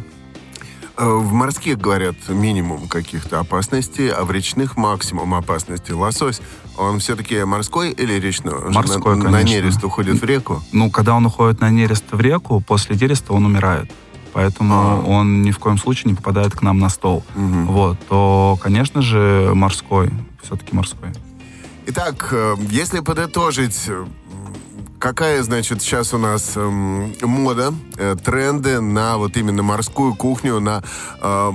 Э, 1.01 1.05
в 1.05 1.33
морских, 1.33 1.79
говорят, 1.79 2.15
минимум 2.29 2.87
каких-то 2.87 3.39
опасностей, 3.39 4.11
а 4.11 4.23
в 4.23 4.29
речных 4.29 4.77
максимум 4.77 5.33
опасности. 5.33 5.91
Лосось, 5.91 6.41
он 6.77 6.99
все-таки 6.99 7.43
морской 7.43 7.89
или 7.89 8.19
речной? 8.19 8.69
морской, 8.69 9.15
на, 9.15 9.23
конечно. 9.23 9.31
На 9.31 9.41
нерест 9.41 9.83
уходит 9.83 10.21
в 10.21 10.23
реку? 10.23 10.61
Ну, 10.71 10.91
когда 10.91 11.15
он 11.15 11.25
уходит 11.25 11.59
на 11.59 11.71
нерест 11.71 12.03
в 12.11 12.21
реку, 12.21 12.61
после 12.61 12.95
нереста 12.95 13.33
он 13.33 13.47
умирает. 13.47 13.89
Поэтому 14.33 14.75
а. 14.75 15.03
он 15.07 15.41
ни 15.41 15.49
в 15.49 15.57
коем 15.57 15.79
случае 15.79 16.11
не 16.11 16.15
попадает 16.15 16.53
к 16.53 16.61
нам 16.61 16.77
на 16.77 16.89
стол. 16.89 17.23
Угу. 17.35 17.71
Вот, 17.71 17.97
то, 18.07 18.59
конечно 18.61 19.01
же, 19.01 19.53
морской. 19.55 20.11
Все-таки 20.43 20.75
морской. 20.75 21.09
Итак, 21.87 22.29
э, 22.31 22.55
если 22.69 22.99
подытожить 22.99 23.89
Какая, 25.01 25.41
значит, 25.41 25.81
сейчас 25.81 26.13
у 26.13 26.19
нас 26.19 26.53
эм, 26.55 27.15
мода, 27.23 27.73
э, 27.97 28.15
тренды 28.23 28.79
на 28.81 29.17
вот 29.17 29.35
именно 29.35 29.63
морскую 29.63 30.13
кухню, 30.13 30.59
на 30.59 30.83
э, 31.19 31.51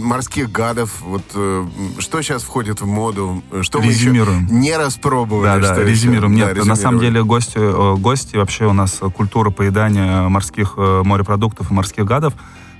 морских 0.00 0.52
гадов? 0.52 1.02
Вот 1.02 1.24
э, 1.34 1.66
что 1.98 2.22
сейчас 2.22 2.44
входит 2.44 2.82
в 2.82 2.86
моду? 2.86 3.42
Что 3.62 3.80
резюмируем. 3.80 4.42
мы 4.42 4.44
еще 4.44 4.54
не 4.54 4.76
распробовали? 4.76 5.60
Да, 5.60 5.74
да, 5.74 5.82
резюмируем. 5.82 6.36
Нет, 6.36 6.54
да, 6.54 6.64
на 6.64 6.76
самом 6.76 7.00
деле 7.00 7.24
гости, 7.24 7.58
э, 7.58 7.96
гости, 7.96 8.36
вообще 8.36 8.66
у 8.66 8.72
нас 8.72 9.00
культура 9.16 9.50
поедания 9.50 10.28
морских 10.28 10.74
э, 10.76 11.02
морепродуктов 11.04 11.72
и 11.72 11.74
морских 11.74 12.04
гадов, 12.04 12.34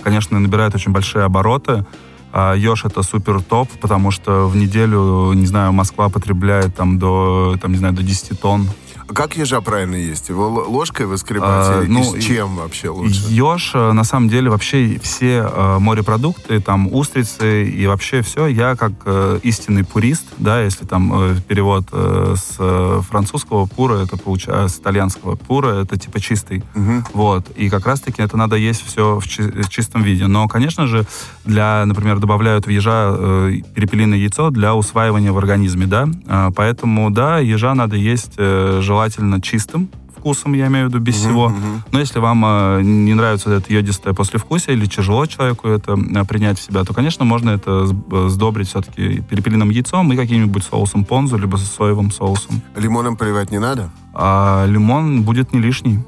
конечно, 0.05 0.39
набирает 0.39 0.77
очень 0.77 0.93
большие 0.93 1.25
обороты. 1.25 1.85
А 2.33 2.55
Ёж 2.55 2.85
это 2.85 3.03
супер 3.03 3.43
топ, 3.43 3.69
потому 3.81 4.13
что 4.13 4.47
в 4.47 4.57
неделю, 4.57 5.33
не 5.35 5.47
знаю, 5.47 5.73
Москва 5.73 6.09
потребляет 6.09 6.77
там 6.77 7.01
до, 7.01 7.57
там, 7.61 7.73
не 7.73 7.79
знаю, 7.79 7.95
до 7.95 8.05
10 8.05 8.41
тонн 8.41 8.69
как 9.09 9.37
ежа 9.37 9.61
правильно 9.61 9.97
есть? 9.97 10.29
Его 10.29 10.49
ложкой 10.49 11.07
выскребать? 11.07 11.49
А, 11.49 11.85
ну, 11.87 12.15
и 12.15 12.21
с 12.21 12.25
чем 12.25 12.57
вообще 12.57 12.89
лучше? 12.89 13.23
Еж, 13.29 13.73
э, 13.75 13.93
на 13.93 14.05
самом 14.05 14.29
деле, 14.29 14.51
вообще 14.51 14.99
все 15.03 15.49
э, 15.51 15.79
морепродукты, 15.79 16.61
там, 16.61 16.93
устрицы 16.93 17.65
и 17.65 17.87
вообще 17.87 18.23
все, 18.23 18.47
я 18.47 18.77
как 18.77 18.93
э, 19.05 19.39
истинный 19.43 19.85
пурист, 19.85 20.25
да, 20.39 20.63
если 20.63 20.85
там 20.85 21.13
э, 21.13 21.37
перевод 21.47 21.85
э, 21.93 22.35
с 22.37 22.57
э, 22.59 23.01
французского 23.09 23.67
пура, 23.67 23.97
это 23.97 24.17
получается, 24.17 24.77
с 24.77 24.81
итальянского 24.81 25.37
пура, 25.37 25.83
это 25.83 25.99
типа 25.99 26.19
чистый. 26.21 26.63
Угу. 26.75 27.05
Вот. 27.13 27.51
И 27.57 27.69
как 27.69 27.87
раз-таки 27.87 28.23
это 28.23 28.37
надо 28.37 28.57
есть 28.57 28.85
все 28.87 29.21
в, 29.21 29.29
чи- 29.29 29.43
в 29.43 29.69
чистом 29.69 30.03
виде. 30.03 30.27
Но, 30.27 30.49
конечно 30.49 30.87
же, 30.87 31.05
для, 31.45 31.85
например, 31.87 32.19
добавляют 32.19 32.67
в 32.67 32.71
ежа 32.71 33.15
э, 33.17 33.61
перепелиное 33.75 34.19
яйцо 34.19 34.51
для 34.51 34.75
усваивания 34.75 35.33
в 35.33 35.39
организме, 35.39 35.87
да. 35.87 36.09
Э, 36.27 36.51
поэтому, 36.55 37.11
да, 37.11 37.39
ежа 37.39 37.75
надо 37.75 37.97
есть 37.97 38.33
э, 38.39 38.81
желательно 38.81 38.94
чистым 39.43 39.89
вкусом, 40.25 40.55
я 40.55 40.69
имею 40.69 40.87
в 40.87 40.89
виду, 40.89 41.01
без 41.01 41.17
uh-huh, 41.17 41.19
всего. 41.19 41.49
Uh-huh. 41.49 41.81
Но 41.93 42.01
если 42.01 42.19
вам 42.19 42.43
э, 42.47 42.81
не 42.83 43.13
нравится 43.13 43.51
это 43.51 43.71
йодистое 43.71 44.15
послевкусие 44.15 44.75
или 44.75 44.87
тяжело 44.87 45.27
человеку 45.27 45.69
это 45.69 45.93
э, 45.93 46.25
принять 46.25 46.59
в 46.59 46.63
себя, 46.63 46.83
то, 46.85 46.95
конечно, 46.95 47.27
можно 47.27 47.51
это 47.51 47.87
э, 48.11 48.29
сдобрить 48.31 48.69
все-таки 48.69 49.21
перепелиным 49.21 49.69
яйцом 49.69 50.11
и 50.13 50.17
каким-нибудь 50.17 50.65
соусом 50.65 51.05
понзу, 51.05 51.37
либо 51.37 51.57
соевым 51.59 52.11
соусом. 52.11 52.63
Лимоном 52.75 53.19
поливать 53.19 53.51
не 53.51 53.59
надо? 53.59 53.91
А 54.15 54.65
лимон 54.67 55.25
будет 55.25 55.53
не 55.53 55.61
лишний. 55.61 55.99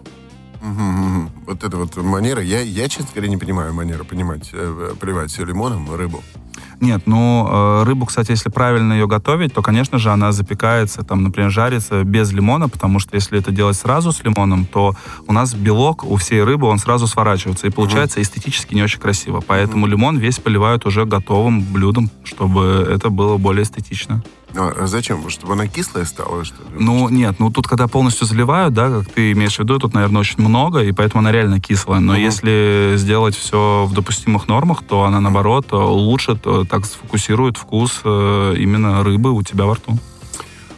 Вот 1.46 1.62
это 1.62 1.76
вот 1.76 1.96
манера, 1.96 2.42
я, 2.42 2.60
я 2.62 2.88
честно 2.88 3.10
говоря, 3.14 3.28
не 3.28 3.36
понимаю 3.36 3.74
манеру 3.74 4.06
понимать, 4.06 4.50
э, 4.54 4.94
поливать 4.98 5.30
все 5.30 5.44
лимоном 5.44 5.94
рыбу. 5.94 6.22
Нет, 6.80 7.02
ну, 7.06 7.48
э, 7.48 7.84
рыбу, 7.84 8.06
кстати, 8.06 8.32
если 8.32 8.50
правильно 8.50 8.92
ее 8.92 9.06
готовить, 9.06 9.54
то, 9.54 9.62
конечно 9.62 9.98
же, 9.98 10.10
она 10.10 10.32
запекается, 10.32 11.02
там, 11.02 11.22
например, 11.22 11.50
жарится 11.50 12.04
без 12.04 12.32
лимона, 12.32 12.68
потому 12.68 12.98
что 12.98 13.14
если 13.14 13.38
это 13.38 13.50
делать 13.50 13.76
сразу 13.76 14.12
с 14.12 14.22
лимоном, 14.22 14.66
то 14.66 14.94
у 15.26 15.32
нас 15.32 15.54
белок 15.54 16.04
у 16.04 16.16
всей 16.16 16.42
рыбы, 16.42 16.66
он 16.66 16.78
сразу 16.78 17.06
сворачивается, 17.06 17.66
и 17.66 17.70
получается 17.70 18.20
эстетически 18.20 18.74
не 18.74 18.82
очень 18.82 19.00
красиво. 19.00 19.42
Поэтому 19.46 19.86
лимон 19.86 20.18
весь 20.18 20.38
поливают 20.38 20.84
уже 20.86 21.06
готовым 21.06 21.62
блюдом, 21.62 22.10
чтобы 22.24 22.86
это 22.90 23.08
было 23.08 23.38
более 23.38 23.62
эстетично. 23.62 24.22
А 24.54 24.86
зачем? 24.86 25.28
Чтобы 25.28 25.52
она 25.54 25.66
кислая 25.66 26.04
стала, 26.04 26.44
что 26.44 26.62
ли? 26.62 26.68
Ну, 26.78 27.08
нет, 27.08 27.36
ну 27.38 27.50
тут, 27.50 27.66
когда 27.66 27.88
полностью 27.88 28.26
заливают, 28.26 28.72
да, 28.74 28.88
как 28.90 29.12
ты 29.12 29.32
имеешь 29.32 29.56
в 29.56 29.58
виду, 29.58 29.78
тут, 29.78 29.92
наверное, 29.92 30.20
очень 30.20 30.40
много, 30.40 30.82
и 30.82 30.92
поэтому 30.92 31.20
она 31.20 31.32
реально 31.32 31.60
кислая. 31.60 32.00
Но 32.00 32.12
Мгм. 32.12 32.22
если 32.22 32.94
сделать 32.96 33.36
все 33.36 33.86
в 33.86 33.92
допустимых 33.92 34.48
нормах, 34.48 34.82
то 34.88 35.02
она, 35.02 35.20
наоборот, 35.20 35.72
улучшит, 35.72 36.42
так 36.70 36.86
сфокусирует 36.86 37.56
вкус 37.58 38.00
э, 38.04 38.54
именно 38.58 39.02
рыбы 39.02 39.32
у 39.32 39.42
тебя 39.42 39.66
во 39.66 39.74
рту. 39.74 39.98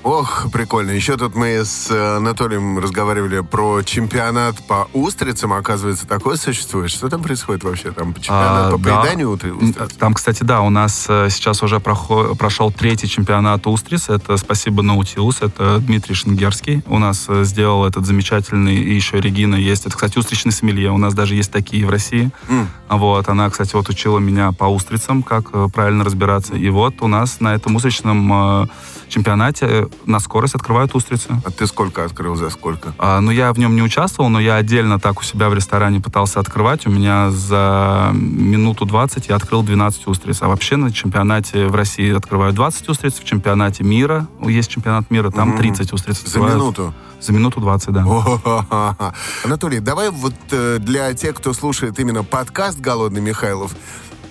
Ох, 0.05 0.47
прикольно. 0.53 0.93
Еще 0.93 1.17
тут 1.17 1.35
мы 1.35 1.65
с 1.65 1.91
э, 1.91 2.17
Анатолием 2.17 2.79
разговаривали 2.79 3.41
про 3.41 3.83
чемпионат 3.83 4.57
по 4.67 4.89
устрицам. 4.95 5.53
Оказывается, 5.53 6.07
такое 6.07 6.37
существует. 6.37 6.91
Что 6.91 7.09
там 7.09 7.23
происходит 7.23 7.65
вообще? 7.65 7.91
Там 7.91 8.15
чемпионат 8.15 8.69
А, 8.69 8.71
по 8.71 8.79
да. 8.79 9.01
поеданию 9.01 9.31
устриц? 9.31 9.53
Там, 9.99 10.15
кстати, 10.15 10.45
да, 10.45 10.63
у 10.63 10.71
нас 10.71 11.07
э, 11.09 11.29
сейчас 11.31 11.63
уже 11.63 11.77
прохо- 11.77 12.35
прошел 12.37 12.71
третий 12.71 13.09
чемпионат 13.09 13.67
Устриц. 13.67 14.09
Это 14.09 14.37
спасибо 14.37 14.83
Наутилус, 14.83 15.43
это 15.43 15.79
Дмитрий 15.79 16.15
Шенгерский. 16.15 16.83
У 16.87 16.99
нас 16.99 17.27
э, 17.29 17.43
сделал 17.45 17.85
этот 17.85 18.07
замечательный, 18.07 18.77
и 18.77 18.95
еще 18.95 19.21
Регина 19.21 19.57
есть. 19.57 19.85
Это, 19.85 19.97
кстати, 19.97 20.17
устричный 20.17 20.53
сомелье. 20.53 20.91
У 20.93 20.99
нас 20.99 21.13
даже 21.13 21.35
есть 21.35 21.51
такие 21.51 21.85
в 21.85 21.91
России. 21.91 22.31
М. 22.49 22.69
Вот, 22.89 23.29
она, 23.29 23.51
кстати, 23.51 23.75
вот 23.75 23.89
учила 23.91 24.21
меня 24.21 24.53
по 24.53 24.65
устрицам, 24.65 25.23
как 25.25 25.51
правильно 25.73 26.05
разбираться. 26.05 26.55
И 26.55 26.71
вот 26.71 27.03
у 27.03 27.09
нас 27.09 27.41
на 27.41 27.55
этом 27.55 27.77
устричном 27.77 28.71
чемпионате 29.09 29.88
на 30.07 30.21
скорость 30.21 30.55
открывают 30.55 30.95
устрицы. 30.95 31.41
А 31.45 31.51
ты 31.51 31.67
сколько 31.67 32.05
открыл, 32.05 32.37
за 32.37 32.51
сколько? 32.51 32.95
А, 32.99 33.21
ну, 33.21 33.31
я 33.31 33.53
в 33.53 33.59
нем 33.59 33.75
не 33.77 33.83
участвовал, 33.83 34.29
но 34.31 34.41
я 34.41 34.57
отдельно 34.57 34.99
так 34.99 35.21
у 35.21 35.23
себя 35.23 35.49
в 35.49 35.55
ресторане 35.55 36.01
пытался 36.01 36.41
открывать. 36.41 36.87
У 36.87 36.91
меня 36.91 37.31
за 37.31 38.11
минуту 38.15 38.85
20 38.87 39.29
я 39.29 39.37
открыл 39.37 39.63
12 39.63 40.07
устриц. 40.07 40.43
А 40.43 40.49
вообще 40.49 40.77
на 40.77 40.93
чемпионате 40.93 41.67
в 41.67 41.75
России 41.75 42.15
открывают 42.15 42.55
20 42.57 42.89
устриц, 42.89 43.15
в 43.15 43.25
чемпионате 43.25 43.85
мира, 43.85 44.27
есть 44.43 44.71
чемпионат 44.71 45.11
мира, 45.11 45.31
там 45.31 45.51
Мгм. 45.51 45.59
30 45.59 45.93
устриц 45.93 46.23
За 46.25 46.39
минуту? 46.39 46.95
За 47.21 47.33
минуту 47.33 47.61
20, 47.61 47.91
да. 47.93 48.05
О-ха-ха-ха. 48.05 49.13
Анатолий, 49.45 49.81
давай 49.81 50.11
вот 50.11 50.35
э, 50.53 50.79
для 50.79 51.13
тех, 51.15 51.35
кто 51.35 51.53
слушает 51.53 51.99
именно 51.99 52.23
подкаст 52.23 52.79
«Голодный 52.79 53.21
Михайлов», 53.21 53.73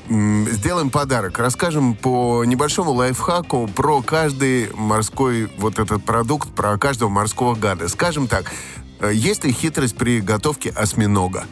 сделаем 0.10 0.90
подарок. 0.90 1.40
Расскажем 1.40 1.96
по 1.96 2.44
небольшому 2.46 2.92
лайфхаку 2.92 3.68
про 3.68 4.02
каждый 4.02 4.70
морской 4.74 5.50
вот 5.58 5.80
этот 5.80 6.04
продукт, 6.04 6.50
про 6.50 6.78
каждого 6.78 7.10
морского 7.10 7.56
гада. 7.56 7.88
Скажем 7.90 8.28
так, 8.28 8.52
э, 9.00 9.12
есть 9.14 9.44
ли 9.44 9.52
хитрость 9.52 9.98
при 9.98 10.22
готовке 10.22 10.70
осьминога? 10.70 11.46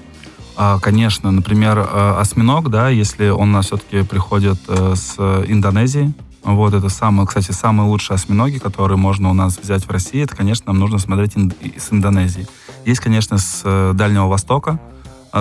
А, 0.55 0.79
Конечно, 0.79 1.31
например, 1.31 1.79
э, 1.79 2.15
осьминог, 2.17 2.69
да, 2.69 2.89
если 2.89 3.29
он 3.29 3.49
у 3.49 3.53
нас 3.53 3.67
все-таки 3.67 4.03
приходит 4.03 4.59
э, 4.67 4.93
с 4.95 5.19
Индонезии, 5.47 6.13
вот 6.43 6.73
это 6.73 6.89
самые, 6.89 7.27
кстати, 7.27 7.51
самые 7.51 7.89
лучшие 7.89 8.15
осьминоги, 8.15 8.59
которые 8.59 8.97
можно 8.97 9.31
у 9.31 9.33
нас 9.33 9.57
взять 9.57 9.83
в 9.85 9.89
России, 9.89 10.23
это, 10.23 10.35
конечно, 10.35 10.67
нам 10.67 10.79
нужно 10.79 10.99
смотреть 10.99 11.33
с 11.33 11.91
Индонезии. 11.91 12.47
Есть, 12.85 13.01
конечно, 13.01 13.39
с 13.39 13.93
Дальнего 13.95 14.27
Востока, 14.27 14.79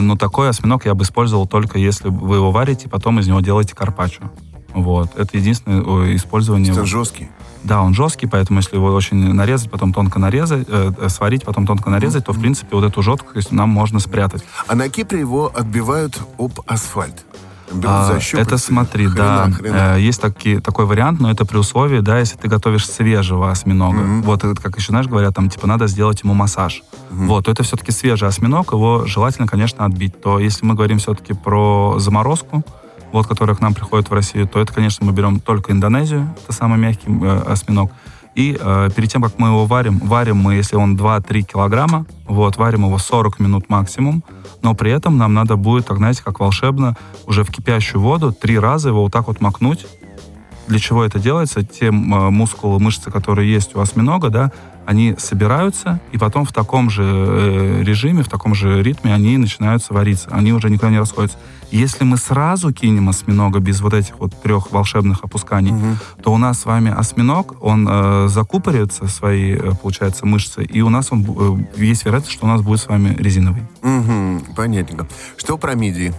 но 0.00 0.16
такой 0.16 0.48
осьминог 0.48 0.86
я 0.86 0.94
бы 0.94 1.04
использовал 1.04 1.46
только 1.46 1.78
если 1.78 2.08
вы 2.08 2.36
его 2.36 2.50
варите, 2.50 2.88
потом 2.88 3.20
из 3.20 3.28
него 3.28 3.40
делаете 3.40 3.74
карпаччо. 3.74 4.24
Вот. 4.74 5.16
Это 5.16 5.36
единственное 5.36 6.16
использование. 6.16 6.72
Это 6.72 6.84
жесткий. 6.84 7.28
Да, 7.62 7.80
он 7.80 7.94
жесткий, 7.94 8.26
поэтому 8.26 8.58
если 8.58 8.76
его 8.76 8.88
очень 8.88 9.16
нарезать, 9.32 9.70
потом 9.70 9.94
тонко 9.94 10.18
нарезать, 10.18 10.66
э, 10.68 10.92
э, 10.98 11.08
сварить, 11.08 11.44
потом 11.44 11.66
тонко 11.66 11.88
нарезать, 11.88 12.26
то, 12.26 12.32
в 12.32 12.40
принципе, 12.40 12.76
вот 12.76 12.84
эту 12.84 13.02
жесткость 13.02 13.52
нам 13.52 13.70
можно 13.70 14.00
спрятать. 14.00 14.44
А 14.66 14.74
на 14.74 14.90
Кипре 14.90 15.20
его 15.20 15.50
отбивают 15.54 16.20
об 16.38 16.60
асфальт. 16.66 17.24
А, 17.82 18.18
это 18.34 18.58
смотри, 18.58 19.06
Хрена, 19.06 19.16
да, 19.46 19.50
хрена. 19.52 19.96
э, 19.96 20.00
есть 20.00 20.20
таки, 20.20 20.58
такой 20.60 20.84
вариант, 20.86 21.20
но 21.20 21.30
это 21.30 21.44
при 21.44 21.56
условии, 21.56 22.00
да, 22.00 22.18
если 22.18 22.36
ты 22.36 22.48
готовишь 22.48 22.88
свежего 22.88 23.50
осьминога. 23.50 23.98
Мгм. 23.98 24.22
Вот, 24.22 24.44
это, 24.44 24.60
как 24.60 24.76
еще, 24.76 24.88
знаешь, 24.88 25.06
говорят, 25.06 25.34
там, 25.34 25.48
типа, 25.48 25.66
надо 25.66 25.86
сделать 25.86 26.22
ему 26.22 26.34
массаж. 26.34 26.82
Вот, 27.10 27.44
то 27.46 27.50
это 27.50 27.62
все-таки 27.62 27.92
свежий 27.92 28.28
осьминог, 28.28 28.72
его 28.72 29.06
желательно, 29.06 29.46
конечно, 29.46 29.84
отбить. 29.84 30.20
То 30.20 30.38
если 30.38 30.66
мы 30.66 30.74
говорим 30.74 30.98
все-таки 30.98 31.32
про 31.32 31.96
заморозку, 31.98 32.64
вот, 33.12 33.26
которая 33.26 33.54
к 33.54 33.60
нам 33.60 33.74
приходит 33.74 34.10
в 34.10 34.12
Россию, 34.12 34.48
то 34.48 34.60
это, 34.60 34.72
конечно, 34.72 35.06
мы 35.06 35.12
берем 35.12 35.38
только 35.38 35.72
Индонезию, 35.72 36.34
это 36.42 36.52
самый 36.52 36.78
мягкий 36.78 37.06
э, 37.08 37.42
осьминог. 37.46 37.92
И 38.34 38.56
э, 38.58 38.88
перед 38.94 39.10
тем, 39.10 39.22
как 39.22 39.38
мы 39.38 39.48
его 39.48 39.66
варим, 39.66 39.98
варим 39.98 40.36
мы, 40.38 40.54
если 40.54 40.76
он 40.76 40.96
2-3 40.96 41.42
килограмма, 41.42 42.06
вот, 42.26 42.56
варим 42.56 42.84
его 42.84 42.98
40 42.98 43.38
минут 43.38 43.68
максимум, 43.68 44.24
но 44.62 44.74
при 44.74 44.90
этом 44.90 45.18
нам 45.18 45.34
надо 45.34 45.56
будет, 45.56 45.86
так 45.86 45.98
знаете, 45.98 46.22
как 46.24 46.40
волшебно, 46.40 46.96
уже 47.26 47.44
в 47.44 47.50
кипящую 47.50 48.02
воду 48.02 48.32
три 48.32 48.58
раза 48.58 48.88
его 48.88 49.02
вот 49.02 49.12
так 49.12 49.28
вот 49.28 49.40
макнуть. 49.40 49.86
Для 50.66 50.78
чего 50.78 51.04
это 51.04 51.18
делается? 51.18 51.62
Те 51.62 51.86
э, 51.86 51.90
мускулы, 51.90 52.80
мышцы, 52.80 53.10
которые 53.10 53.52
есть 53.52 53.76
у 53.76 53.80
осьминога, 53.80 54.30
да, 54.30 54.52
они 54.86 55.14
собираются, 55.18 56.00
и 56.12 56.18
потом 56.18 56.44
в 56.44 56.52
таком 56.52 56.90
же 56.90 57.02
э, 57.04 57.82
режиме, 57.82 58.22
в 58.22 58.28
таком 58.28 58.54
же 58.54 58.82
ритме 58.82 59.12
они 59.14 59.36
начинают 59.38 59.84
вариться. 59.90 60.28
Они 60.30 60.52
уже 60.52 60.70
никуда 60.70 60.90
не 60.90 60.98
расходятся. 60.98 61.38
Если 61.70 62.04
мы 62.04 62.16
сразу 62.18 62.72
кинем 62.72 63.08
осьминога 63.08 63.58
без 63.58 63.80
вот 63.80 63.94
этих 63.94 64.18
вот 64.20 64.32
трех 64.42 64.70
волшебных 64.70 65.24
опусканий, 65.24 65.72
Мгм. 65.72 65.98
то 66.22 66.32
у 66.32 66.38
нас 66.38 66.60
с 66.60 66.66
вами 66.66 66.92
осьминог, 66.96 67.56
он 67.60 67.88
э, 67.90 68.28
закупорится 68.28 69.08
свои, 69.08 69.52
э, 69.54 69.72
получается, 69.82 70.26
мышцы, 70.26 70.62
и 70.62 70.82
у 70.82 70.88
нас 70.90 71.10
он, 71.10 71.24
э, 71.76 71.80
есть 71.82 72.04
вероятность, 72.04 72.32
что 72.36 72.46
у 72.46 72.48
нас 72.48 72.60
будет 72.62 72.80
с 72.80 72.86
вами 72.86 73.14
резиновый. 73.18 73.62
Мгм, 73.82 74.42
понятненько. 74.54 75.06
Что 75.36 75.58
про 75.58 75.74
мидии? 75.74 76.12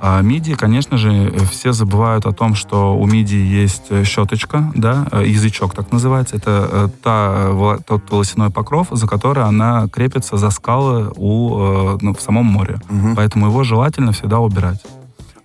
А 0.00 0.20
мидии, 0.22 0.52
конечно 0.52 0.96
же, 0.96 1.10
э, 1.10 1.38
все 1.50 1.72
забывают 1.72 2.26
о 2.26 2.32
том, 2.32 2.54
что 2.54 2.96
у 2.96 3.06
мидии 3.06 3.62
есть 3.62 3.86
э, 3.90 4.04
щеточка, 4.04 4.70
да, 4.74 5.06
э, 5.10 5.24
язычок 5.26 5.74
так 5.74 5.92
называется. 5.92 6.36
Это 6.36 6.90
та, 7.02 7.78
тот 7.86 8.10
волосяной 8.10 8.50
покров, 8.50 8.88
за 8.90 9.06
который 9.06 9.44
она 9.44 9.88
крепится 9.88 10.36
за 10.36 10.50
скалы 10.50 11.10
у, 11.16 11.98
ну, 12.00 12.14
в 12.14 12.20
самом 12.20 12.46
море. 12.46 12.80
Мгм. 12.88 13.16
Поэтому 13.16 13.46
его 13.46 13.64
желательно 13.64 14.12
всегда 14.12 14.38
убирать. 14.38 14.82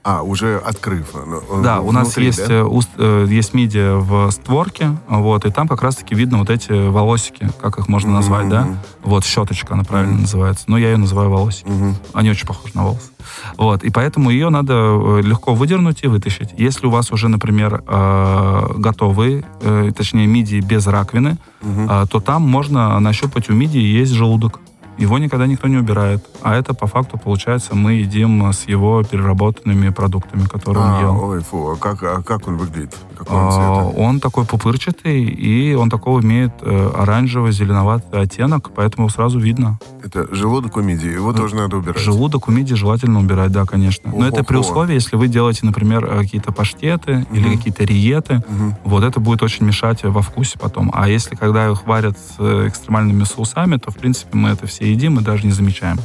А, 0.05 0.21
уже 0.21 0.57
открыв. 0.57 1.13
ну, 1.13 1.41
он 1.49 1.61
Да, 1.63 1.79
у 1.79 1.93
нас 1.93 2.07
внутри, 2.07 2.25
есть, 2.25 2.45
да? 2.45 2.53
э, 2.55 2.63
уст- 2.63 2.89
э, 2.97 3.25
есть 3.29 3.53
мидия 3.53 3.93
в 3.95 4.29
створке, 4.31 4.97
вот, 5.07 5.45
и 5.45 5.49
там 5.51 5.65
как 5.69 5.81
раз-таки 5.81 6.13
видно 6.13 6.39
вот 6.39 6.49
эти 6.49 6.89
волосики, 6.89 7.49
как 7.61 7.77
их 7.79 7.87
можно 7.87 8.11
назвать, 8.11 8.49
да? 8.49 8.63
Мгм. 8.65 8.77
Вот, 9.03 9.23
щеточка 9.23 9.75
она 9.75 9.85
правильно 9.85 10.13
Мгм. 10.15 10.21
называется. 10.23 10.65
Но 10.67 10.77
я 10.77 10.91
ее 10.91 10.97
называю 10.97 11.29
волосики. 11.29 11.69
Мгм. 11.69 11.95
Они 12.13 12.29
очень 12.29 12.45
похожи 12.45 12.73
на 12.75 12.83
волосы. 12.83 13.11
Вот, 13.57 13.85
и 13.85 13.89
поэтому 13.91 14.29
ее 14.29 14.49
надо 14.49 14.73
э, 14.73 15.21
легко 15.23 15.53
выдернуть 15.55 16.03
и 16.03 16.07
вытащить. 16.07 16.49
Если 16.57 16.85
у 16.85 16.89
вас 16.89 17.09
уже, 17.13 17.29
например, 17.29 17.81
э, 17.87 18.67
готовые, 18.75 19.45
э, 19.61 19.91
точнее, 19.95 20.27
мидии 20.27 20.59
без 20.59 20.85
раковины, 20.85 21.37
э, 21.61 22.05
то 22.09 22.19
там 22.19 22.41
можно 22.41 22.99
нащупать 22.99 23.49
у 23.49 23.53
мидии 23.53 23.79
есть 23.79 24.11
желудок. 24.11 24.59
Его 24.97 25.17
никогда 25.17 25.47
никто 25.47 25.67
не 25.67 25.77
убирает. 25.77 26.23
А 26.41 26.55
это, 26.55 26.73
по 26.73 26.87
факту, 26.87 27.17
получается, 27.17 27.75
мы 27.75 27.93
едим 27.93 28.51
с 28.51 28.67
его 28.67 29.03
переработанными 29.03 29.89
продуктами, 29.89 30.43
которые 30.43 30.83
он 30.83 30.91
А, 30.93 31.01
ел. 31.01 31.19
ой, 31.23 31.39
фу, 31.41 31.71
а 31.71 31.75
как, 31.75 32.03
а 32.03 32.21
как 32.21 32.47
он 32.47 32.57
выглядит? 32.57 32.95
Какого 33.17 33.37
он 33.39 33.47
А, 33.47 33.51
цвета? 33.85 33.99
Он 33.99 34.19
такой 34.19 34.45
пупырчатый, 34.45 35.23
и 35.23 35.73
он 35.73 35.89
такого 35.89 36.21
имеет 36.21 36.51
э, 36.61 36.91
оранжево-зеленоватый 36.95 38.21
оттенок, 38.21 38.71
поэтому 38.75 39.09
сразу 39.09 39.39
видно. 39.39 39.79
Это 40.03 40.27
желудок 40.33 40.77
у 40.77 40.81
мидии, 40.81 41.11
его 41.13 41.31
Ну, 41.31 41.37
тоже 41.37 41.55
надо 41.55 41.77
убирать. 41.77 41.99
Желудок 41.99 42.47
у 42.47 42.51
мидии 42.51 42.75
желательно 42.75 43.19
убирать, 43.19 43.51
да, 43.51 43.65
конечно. 43.65 44.11
Но 44.13 44.27
это 44.27 44.43
при 44.43 44.57
условии, 44.57 44.93
если 44.93 45.15
вы 45.15 45.27
делаете, 45.27 45.61
например, 45.65 46.05
э, 46.05 46.19
какие-то 46.19 46.51
паштеты 46.51 47.25
или 47.31 47.47
Мгм. 47.47 47.57
какие-то 47.57 47.83
риеты, 47.83 48.43
Мгм. 48.47 48.75
вот 48.83 49.03
это 49.03 49.19
будет 49.19 49.41
очень 49.43 49.65
мешать 49.65 50.03
во 50.03 50.21
вкусе 50.21 50.57
потом. 50.59 50.91
А 50.93 51.07
если 51.09 51.35
когда 51.35 51.69
их 51.69 51.85
варят 51.87 52.17
с 52.17 52.35
э, 52.39 52.67
экстремальными 52.67 53.23
соусами, 53.23 53.77
то, 53.77 53.91
в 53.91 53.95
принципе, 53.95 54.37
мы 54.37 54.49
это 54.49 54.67
все 54.67 54.82
едим 54.85 55.19
и 55.19 55.23
даже 55.23 55.45
не 55.45 55.51
замечаем. 55.51 55.97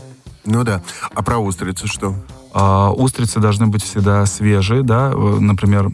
Ну 0.45 0.65
да. 0.65 0.83
А 1.15 1.23
про 1.23 1.39
устрицы 1.39 1.87
что? 1.87 2.15
А, 2.53 2.91
устрицы 2.91 3.41
должны 3.41 3.67
быть 3.67 3.83
всегда 3.83 4.25
свежие, 4.27 4.83
да, 4.83 5.13
э, 5.15 5.39
например, 5.41 5.91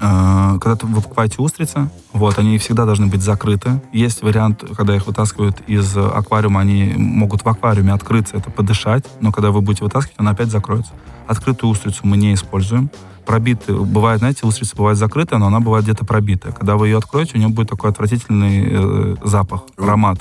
э, 0.00 0.58
когда 0.60 0.78
вы 0.82 1.00
покупаете 1.00 1.42
устрицы, 1.42 1.90
вот, 2.12 2.38
они 2.38 2.58
всегда 2.58 2.84
должны 2.84 3.06
быть 3.06 3.22
закрыты. 3.22 3.82
Есть 3.92 4.22
вариант, 4.22 4.64
когда 4.76 4.94
их 4.94 5.06
вытаскивают 5.06 5.60
из 5.66 5.96
аквариума, 5.96 6.60
они 6.60 6.94
могут 6.96 7.44
в 7.44 7.48
аквариуме 7.48 7.92
открыться, 7.92 8.36
это 8.36 8.50
подышать, 8.50 9.04
но 9.20 9.32
когда 9.32 9.50
вы 9.50 9.60
будете 9.60 9.84
вытаскивать, 9.84 10.18
она 10.18 10.30
опять 10.30 10.50
закроется. 10.50 10.92
Открытую 11.26 11.70
устрицу 11.70 12.00
мы 12.04 12.16
не 12.16 12.34
используем. 12.34 12.90
Пробитые, 13.26 13.78
бывает, 13.78 14.18
знаете, 14.18 14.46
устрица 14.46 14.76
бывает 14.76 14.98
закрытая, 14.98 15.38
но 15.38 15.46
она 15.46 15.60
бывает 15.60 15.84
где-то 15.84 16.04
пробитая. 16.04 16.52
Когда 16.52 16.76
вы 16.76 16.88
ее 16.88 16.98
откроете, 16.98 17.32
у 17.34 17.38
нее 17.38 17.48
будет 17.48 17.68
такой 17.68 17.90
отвратительный 17.90 18.66
э, 18.68 19.16
запах, 19.24 19.62
аромат. 19.76 20.18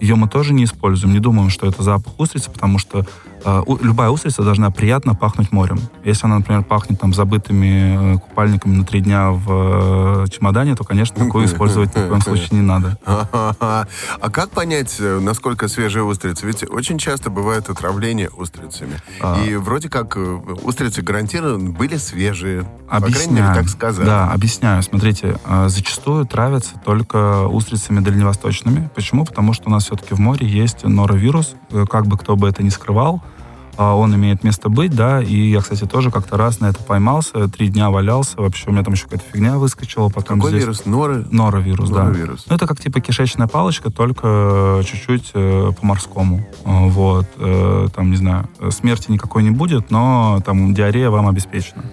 Ее 0.00 0.16
мы 0.16 0.28
тоже 0.28 0.52
не 0.52 0.64
используем, 0.64 1.12
не 1.12 1.20
думаем, 1.20 1.50
что 1.50 1.66
это 1.66 1.82
запах 1.82 2.18
устрицы, 2.18 2.50
потому 2.50 2.78
что 2.78 3.06
любая 3.44 4.10
устрица 4.10 4.42
должна 4.42 4.70
приятно 4.70 5.14
пахнуть 5.14 5.52
морем. 5.52 5.80
Если 6.04 6.26
она, 6.26 6.38
например, 6.38 6.62
пахнет 6.62 7.00
там 7.00 7.12
забытыми 7.14 8.14
э, 8.14 8.18
купальниками 8.18 8.76
на 8.76 8.84
три 8.84 9.00
дня 9.00 9.30
в 9.30 10.24
э, 10.24 10.26
чемодане, 10.30 10.74
то, 10.74 10.84
конечно, 10.84 11.24
такую 11.24 11.44
использовать 11.46 11.94
ни 11.96 12.00
в 12.00 12.08
коем 12.08 12.20
случае 12.20 12.48
не 12.52 12.60
надо. 12.60 12.98
А 13.04 14.30
как 14.30 14.50
понять, 14.50 14.96
э, 15.00 15.18
насколько 15.20 15.68
свежая 15.68 16.04
устрица? 16.04 16.46
Ведь 16.46 16.68
очень 16.68 16.98
часто 16.98 17.30
бывает 17.30 17.68
отравление 17.68 18.30
устрицами. 18.30 19.00
А. 19.20 19.42
И 19.44 19.56
вроде 19.56 19.88
как 19.88 20.16
устрицы 20.16 21.02
гарантированно 21.02 21.70
были 21.70 21.96
свежие. 21.96 22.62
По 22.88 23.00
крайней 23.00 23.14
мере, 23.14 23.24
Объясняю. 23.24 23.54
так 23.54 23.68
сказали. 23.68 24.06
Да, 24.06 24.30
объясняю. 24.32 24.82
Смотрите, 24.82 25.38
зачастую 25.66 26.26
травятся 26.26 26.74
только 26.84 27.46
устрицами 27.46 28.00
дальневосточными. 28.00 28.90
Почему? 28.94 29.24
Потому 29.24 29.52
что 29.52 29.68
у 29.68 29.70
нас 29.70 29.84
все-таки 29.84 30.14
в 30.14 30.18
море 30.18 30.46
есть 30.46 30.84
норовирус, 30.84 31.54
как 31.88 32.06
бы 32.06 32.18
кто 32.18 32.36
бы 32.36 32.48
это 32.48 32.62
ни 32.62 32.68
скрывал, 32.68 33.22
а 33.22 33.31
он 33.76 34.14
имеет 34.14 34.44
место 34.44 34.68
быть, 34.68 34.94
да, 34.94 35.22
и 35.22 35.50
я, 35.50 35.60
кстати, 35.60 35.86
тоже 35.86 36.10
как-то 36.10 36.36
раз 36.36 36.60
на 36.60 36.66
это 36.66 36.82
поймался, 36.82 37.48
три 37.48 37.68
дня 37.68 37.90
валялся, 37.90 38.40
вообще 38.40 38.68
у 38.68 38.72
меня 38.72 38.84
там 38.84 38.94
еще 38.94 39.04
какая-то 39.04 39.24
фигня 39.32 39.58
выскочила, 39.58 40.08
потом 40.08 40.38
Какой 40.38 40.50
здесь... 40.50 40.62
вирус? 40.62 40.84
Норы? 40.84 41.24
Норовирус, 41.30 41.90
да. 41.90 42.04
Норовирус. 42.04 42.46
Ну, 42.48 42.56
это 42.56 42.66
как 42.66 42.80
типа 42.80 43.00
кишечная 43.00 43.46
палочка, 43.46 43.90
только 43.90 44.82
чуть-чуть 44.84 45.30
э, 45.34 45.72
по-морскому. 45.80 46.46
Э, 46.64 46.88
Вот. 46.88 47.26
Э, 47.38 47.88
там, 47.94 48.10
не 48.10 48.16
знаю, 48.16 48.48
э, 48.60 48.70
смерти 48.70 49.10
никакой 49.10 49.42
не 49.42 49.50
будет, 49.50 49.90
но 49.90 50.40
там 50.44 50.74
диарея 50.74 51.10
вам 51.10 51.28
обеспечена. 51.28 51.84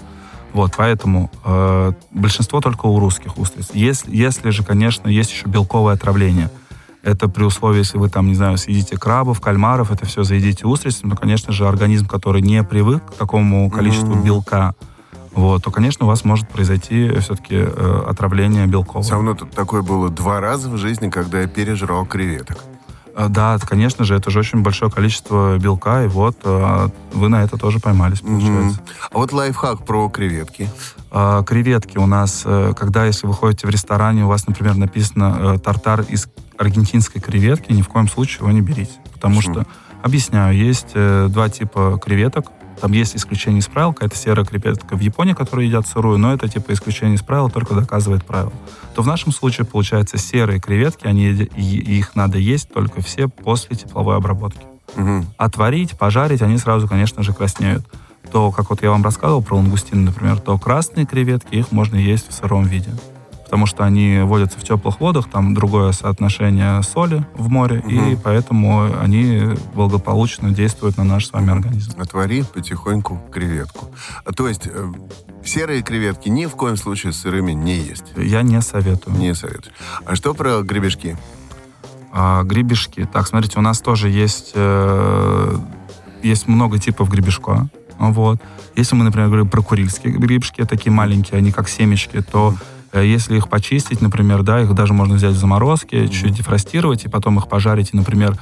Вот, 0.51 0.73
поэтому 0.77 1.29
э, 1.45 1.91
большинство 2.11 2.59
только 2.59 2.87
у 2.87 2.99
русских 2.99 3.37
устриц. 3.37 3.69
Если, 3.73 4.15
если 4.15 4.49
же, 4.49 4.63
конечно, 4.63 5.07
есть 5.07 5.31
еще 5.31 5.47
белковое 5.47 5.93
отравление. 5.93 6.49
Это 7.01 7.29
при 7.29 7.43
условии, 7.43 7.79
если 7.79 7.97
вы 7.97 8.09
там, 8.09 8.27
не 8.27 8.35
знаю, 8.35 8.57
съедите 8.57 8.97
крабов, 8.97 9.39
кальмаров, 9.39 9.91
это 9.91 10.05
все 10.05 10.23
заедите 10.23 10.65
устрицами, 10.67 11.11
то, 11.11 11.15
конечно 11.17 11.53
же, 11.53 11.67
организм, 11.67 12.07
который 12.07 12.41
не 12.41 12.61
привык 12.63 13.05
к 13.05 13.13
такому 13.15 13.69
количеству 13.69 14.15
Мгм. 14.15 14.23
белка, 14.23 14.73
вот, 15.33 15.63
то, 15.63 15.71
конечно, 15.71 16.05
у 16.05 16.09
вас 16.09 16.25
может 16.25 16.49
произойти 16.49 17.09
все-таки 17.19 17.55
э, 17.55 18.03
отравление 18.07 18.67
белковое. 18.67 19.03
Со 19.03 19.17
мной 19.17 19.35
тут 19.35 19.51
такое 19.51 19.81
было 19.81 20.09
два 20.09 20.41
раза 20.41 20.69
в 20.69 20.77
жизни, 20.77 21.09
когда 21.09 21.41
я 21.41 21.47
пережрал 21.47 22.05
креветок. 22.05 22.57
А, 23.19 23.27
Да, 23.27 23.57
конечно 23.59 24.05
же, 24.05 24.15
это 24.15 24.31
же 24.31 24.39
очень 24.39 24.61
большое 24.61 24.89
количество 24.89 25.57
белка, 25.57 26.05
и 26.05 26.07
вот 26.07 26.37
а, 26.45 26.89
вы 27.11 27.27
на 27.27 27.43
это 27.43 27.57
тоже 27.57 27.79
поймались, 27.79 28.21
получается. 28.21 28.79
А 29.11 29.17
вот 29.17 29.33
лайфхак 29.33 29.85
про 29.85 30.07
креветки. 30.09 30.69
А, 31.11 31.43
Креветки 31.43 31.97
у 31.97 32.05
нас, 32.05 32.43
э, 32.45 32.73
когда, 32.77 33.05
если 33.05 33.27
вы 33.27 33.33
ходите 33.33 33.67
в 33.67 33.69
ресторане, 33.69 34.23
у 34.23 34.27
вас, 34.27 34.47
например, 34.47 34.75
написано 34.75 35.55
э, 35.55 35.59
тартар 35.59 36.01
из 36.01 36.29
аргентинской 36.57 37.19
креветки, 37.19 37.73
ни 37.73 37.81
в 37.81 37.89
коем 37.89 38.07
случае 38.07 38.39
его 38.41 38.51
не 38.51 38.61
берите. 38.61 38.93
Потому 39.13 39.37
Почему? 39.37 39.53
что, 39.53 39.65
объясняю, 40.01 40.55
есть 40.55 40.91
э, 40.93 41.27
два 41.29 41.49
типа 41.49 41.99
креветок. 42.01 42.51
Там 42.81 42.91
есть 42.93 43.15
исключение 43.15 43.59
из 43.59 43.67
правил, 43.67 43.93
какая-то 43.93 44.15
серая 44.15 44.45
креветка 44.45 44.95
в 44.95 44.99
Японии, 45.01 45.33
которую 45.33 45.67
едят 45.67 45.87
сырую, 45.87 46.17
но 46.17 46.33
это 46.33 46.47
типа 46.47 46.71
исключение 46.73 47.15
из 47.15 47.21
правил 47.21 47.49
только 47.49 47.73
доказывает 47.73 48.25
правило. 48.25 48.53
То 48.95 49.01
в 49.01 49.07
нашем 49.07 49.31
случае, 49.31 49.65
получается, 49.65 50.17
серые 50.17 50.59
креветки, 50.59 51.05
они, 51.05 51.29
их 51.31 52.15
надо 52.15 52.37
есть 52.37 52.71
только 52.71 53.01
все 53.01 53.27
после 53.27 53.75
тепловой 53.75 54.15
обработки. 54.15 54.65
Мгм. 54.95 55.27
отварить, 55.37 55.97
пожарить, 55.97 56.41
они 56.41 56.57
сразу, 56.57 56.87
конечно 56.87 57.21
же, 57.21 57.31
краснеют. 57.31 57.85
То, 58.31 58.51
как 58.51 58.69
вот 58.69 58.81
я 58.81 58.89
вам 58.89 59.03
рассказывал 59.03 59.41
про 59.41 59.55
лангустины, 59.55 60.01
например, 60.01 60.39
то 60.39 60.57
красные 60.57 61.05
креветки, 61.05 61.55
их 61.55 61.71
можно 61.71 61.95
есть 61.95 62.29
в 62.29 62.33
сыром 62.33 62.65
виде. 62.65 62.91
Потому 63.49 63.65
что 63.65 63.83
они 63.83 64.19
водятся 64.21 64.59
в 64.59 64.63
теплых 64.63 64.99
водах, 64.99 65.27
там 65.27 65.55
другое 65.55 65.91
соотношение 65.91 66.83
соли 66.83 67.25
в 67.33 67.49
море, 67.49 67.83
и 67.87 67.95
Мгм. 67.99 68.19
поэтому 68.23 68.87
они 69.01 69.41
благополучно 69.73 70.51
действуют 70.51 70.97
на 70.97 71.03
наш 71.03 71.25
с 71.25 71.33
вами 71.33 71.51
организм. 71.51 71.99
Отвари 71.99 72.43
потихоньку 72.43 73.19
креветку. 73.31 73.89
А, 74.23 74.31
То 74.33 74.47
есть 74.47 74.67
э, 74.67 74.91
серые 75.43 75.81
креветки 75.81 76.29
ни 76.29 76.45
в 76.45 76.51
коем 76.51 76.77
случае 76.77 77.11
сырыми 77.11 77.53
не 77.53 77.75
есть. 77.77 78.03
Я 78.15 78.43
не 78.43 78.61
советую. 78.61 79.17
Не 79.17 79.33
советую. 79.33 79.73
А 80.05 80.15
что 80.15 80.35
про 80.35 80.61
гребешки? 80.61 81.17
А, 82.13 82.43
гребешки. 82.43 83.09
Так, 83.11 83.27
смотрите, 83.27 83.57
у 83.57 83.61
нас 83.63 83.79
тоже 83.81 84.09
есть, 84.09 84.51
э, 84.53 85.55
есть 86.21 86.47
много 86.47 86.77
типов 86.77 87.09
гребешка. 87.09 87.67
Вот. 87.97 88.39
Если 88.75 88.95
мы, 88.95 89.03
например, 89.03 89.27
говорим 89.29 89.49
про 89.49 89.61
курильские 89.63 90.13
гребешки, 90.13 90.63
такие 90.65 90.91
маленькие, 90.91 91.39
они 91.39 91.51
как 91.51 91.67
семечки, 91.67 92.21
то 92.21 92.53
э, 92.53 92.78
если 92.93 93.37
их 93.37 93.49
почистить, 93.49 94.01
например, 94.01 94.43
да, 94.43 94.61
их 94.61 94.73
даже 94.73 94.93
можно 94.93 95.15
взять 95.15 95.33
в 95.33 95.37
заморозке, 95.37 96.07
чуть-чуть 96.07 96.33
дефростировать, 96.33 97.05
и 97.05 97.09
потом 97.09 97.37
их 97.37 97.47
пожарить, 97.47 97.89
и, 97.93 97.97
например, 97.97 98.35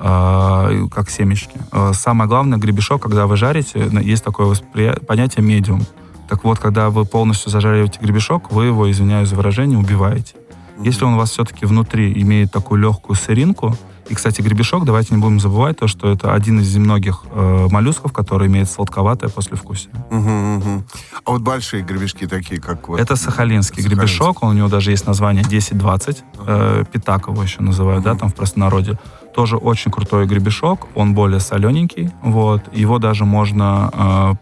э, 0.00 0.86
как 0.92 1.10
семечки. 1.10 1.56
Э, 1.72 1.92
Самое 1.94 2.28
главное, 2.28 2.58
гребешок, 2.58 3.02
когда 3.02 3.26
вы 3.26 3.36
жарите, 3.36 3.88
есть 4.02 4.24
такое 4.24 4.46
восприя- 4.46 4.98
понятие 5.06 5.44
медиум. 5.44 5.82
Так 6.28 6.42
вот, 6.44 6.58
когда 6.58 6.90
вы 6.90 7.04
полностью 7.04 7.50
зажариваете 7.50 8.00
гребешок, 8.00 8.50
вы 8.50 8.66
его, 8.66 8.90
извиняюсь 8.90 9.28
за 9.28 9.36
выражение, 9.36 9.78
убиваете. 9.78 10.34
Если 10.78 11.04
он 11.04 11.14
у 11.14 11.16
вас 11.18 11.30
все-таки 11.30 11.66
внутри 11.66 12.12
имеет 12.22 12.50
такую 12.52 12.80
легкую 12.80 13.16
сыринку, 13.16 13.76
и, 14.08 14.14
кстати, 14.14 14.42
гребешок, 14.42 14.84
давайте 14.84 15.14
не 15.14 15.20
будем 15.20 15.40
забывать 15.40 15.78
то, 15.78 15.86
что 15.88 16.10
это 16.12 16.34
один 16.34 16.60
из 16.60 16.74
немногих 16.76 17.22
э, 17.32 17.68
моллюсков, 17.70 18.12
который 18.12 18.48
имеет 18.48 18.68
сладковатое 18.68 19.30
послевкусие. 19.30 19.94
Мгм, 20.10 20.56
мгм. 20.56 20.84
А 21.24 21.30
вот 21.30 21.40
большие 21.40 21.82
гребешки 21.82 22.26
такие, 22.26 22.60
как 22.60 22.86
вот... 22.88 23.00
Это 23.00 23.16
сахалинский 23.16 23.82
Сахалинский. 23.82 23.96
гребешок, 23.96 24.42
у 24.42 24.52
него 24.52 24.68
даже 24.68 24.90
есть 24.90 25.06
название 25.06 25.42
10-20, 25.42 26.18
э, 26.46 26.84
питак 26.92 27.28
его 27.28 27.42
еще 27.42 27.62
называют, 27.62 28.04
да, 28.04 28.10
Мгм. 28.10 28.18
там 28.20 28.28
в 28.28 28.34
простонародье. 28.34 28.98
Тоже 29.34 29.56
очень 29.56 29.90
крутой 29.90 30.26
гребешок, 30.26 30.86
он 30.94 31.14
более 31.14 31.40
солененький, 31.40 32.10
вот, 32.22 32.62
его 32.76 32.98
даже 32.98 33.24
можно 33.24 33.90
э, 33.94 34.34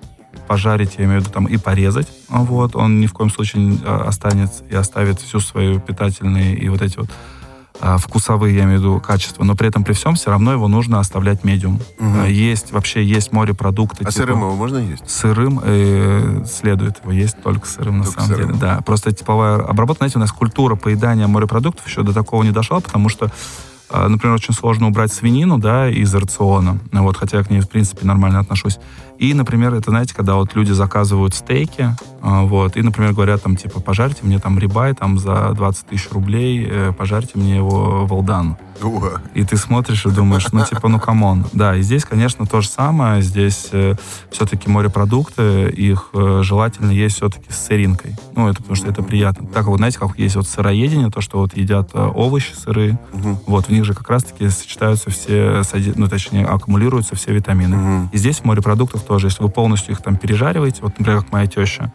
пожарить, 0.47 0.95
я 0.99 1.05
имею 1.05 1.21
в 1.21 1.25
виду, 1.25 1.33
там, 1.33 1.47
и 1.47 1.57
порезать, 1.57 2.09
вот, 2.29 2.77
он 2.77 3.01
ни 3.01 3.07
в 3.07 3.13
коем 3.13 3.31
случае 3.31 3.79
э, 3.85 4.03
останется 4.07 4.65
и 4.71 4.75
оставит 4.75 5.21
всю 5.21 5.41
свою 5.41 5.81
питательные 5.81 6.55
и 6.57 6.69
вот 6.69 6.83
эти 6.83 6.99
вот 6.99 7.09
э, 7.81 7.97
вкусовые, 7.99 8.55
я 8.57 8.65
имею 8.65 8.79
в 8.79 8.83
виду, 8.83 9.01
качества, 9.01 9.45
но 9.45 9.55
при 9.57 9.69
этом 9.69 9.83
при 9.85 9.93
всем 9.93 10.15
все 10.15 10.31
равно 10.31 10.53
его 10.53 10.69
нужно 10.69 11.01
оставлять 11.01 11.43
медиум. 11.45 11.81
Э, 11.99 12.27
Есть, 12.31 12.73
вообще 12.73 13.05
есть 13.05 13.33
морепродукты. 13.33 13.99
А 14.05 14.11
типа- 14.11 14.13
сырым 14.13 14.39
его 14.41 14.55
можно 14.55 14.79
есть? 14.79 15.09
Сырым 15.09 15.61
э, 15.63 16.45
следует 16.51 17.01
его 17.03 17.13
есть 17.13 17.37
только 17.43 17.67
сырым, 17.67 17.99
на 17.99 18.05
Только 18.05 18.21
самом 18.21 18.35
сырым. 18.37 18.49
деле. 18.49 18.61
Да, 18.61 18.81
просто 18.85 19.13
тепловая 19.13 19.57
обработка, 19.63 20.01
знаете, 20.03 20.19
у 20.19 20.21
нас 20.21 20.33
культура 20.33 20.75
поедания 20.77 21.27
морепродуктов 21.27 21.87
еще 21.87 22.03
до 22.03 22.13
такого 22.13 22.43
не 22.43 22.51
дошла, 22.51 22.81
потому 22.81 23.09
что, 23.09 23.31
например, 23.93 24.37
очень 24.37 24.55
сложно 24.55 24.89
убрать 24.89 25.13
свинину, 25.13 25.59
да, 25.59 25.89
из 25.89 26.15
рациона, 26.15 26.79
вот, 26.93 27.17
хотя 27.17 27.39
я 27.39 27.45
к 27.45 27.51
ней, 27.51 27.61
в 27.61 27.69
принципе, 27.69 28.07
нормально 28.07 28.41
отношусь. 28.41 28.79
И, 29.19 29.35
например, 29.35 29.73
это, 29.75 29.91
знаете, 29.91 30.15
когда 30.15 30.35
вот 30.35 30.57
люди 30.57 30.73
заказывают 30.73 31.35
стейки, 31.35 31.95
э, 32.23 32.41
вот, 32.45 32.77
и, 32.77 32.83
например, 32.83 33.13
говорят 33.13 33.43
там, 33.43 33.55
типа, 33.55 33.81
пожарьте 33.81 34.25
мне 34.25 34.41
там 34.41 34.59
рибай 34.59 34.95
там 34.95 35.17
за 35.17 35.53
20 35.55 35.87
тысяч 35.87 36.11
рублей, 36.11 36.67
э, 36.69 36.93
пожарьте 36.97 37.39
мне 37.39 37.55
его 37.55 38.05
well 38.05 38.28
done. 38.28 38.57
И 39.35 39.45
ты 39.45 39.57
смотришь 39.57 40.07
и 40.07 40.11
думаешь, 40.11 40.47
ну, 40.51 40.65
типа, 40.65 40.89
ну, 40.89 40.99
come 40.99 41.25
on. 41.25 41.45
Да, 41.53 41.77
и 41.77 41.83
здесь, 41.83 42.05
конечно, 42.05 42.47
то 42.47 42.61
же 42.61 42.69
самое. 42.69 43.23
Здесь 43.23 43.69
э, 43.71 43.95
все-таки 44.31 44.69
морепродукты, 44.69 45.71
их 45.71 46.11
э, 46.15 46.41
желательно 46.43 46.91
есть 46.91 47.17
все-таки 47.17 47.53
с 47.53 47.67
сыринкой. 47.67 48.17
Ну, 48.35 48.49
это 48.49 48.59
потому 48.59 48.75
что 48.75 48.91
это 48.91 49.03
приятно. 49.05 49.47
Так 49.47 49.67
вот, 49.67 49.77
знаете, 49.77 50.01
как 50.01 50.19
есть 50.19 50.35
вот 50.35 50.49
сыроедение, 50.49 51.11
то, 51.11 51.21
что 51.21 51.39
вот 51.39 51.57
едят 51.57 51.91
э, 51.95 52.11
овощи 52.13 52.55
сырые, 52.55 52.99
вот, 53.13 53.67
в 53.67 53.71
них 53.71 53.82
же 53.85 53.95
как 53.95 54.09
раз-таки 54.11 54.49
сочетаются 54.49 55.11
все, 55.11 55.63
ну, 55.97 56.09
точнее, 56.09 56.47
аккумулируются 56.47 57.17
все 57.17 57.33
витамины. 57.33 57.77
Мгм. 57.77 58.11
И 58.13 58.17
здесь 58.19 58.41
в 58.41 58.45
морепродуктах 58.45 59.03
тоже, 59.03 59.29
если 59.29 59.43
вы 59.43 59.49
полностью 59.49 59.93
их 59.93 60.03
там 60.03 60.17
пережариваете, 60.17 60.83
вот, 60.83 60.99
например, 60.99 61.23
как 61.23 61.33
моя 61.33 61.47
теща, 61.47 61.93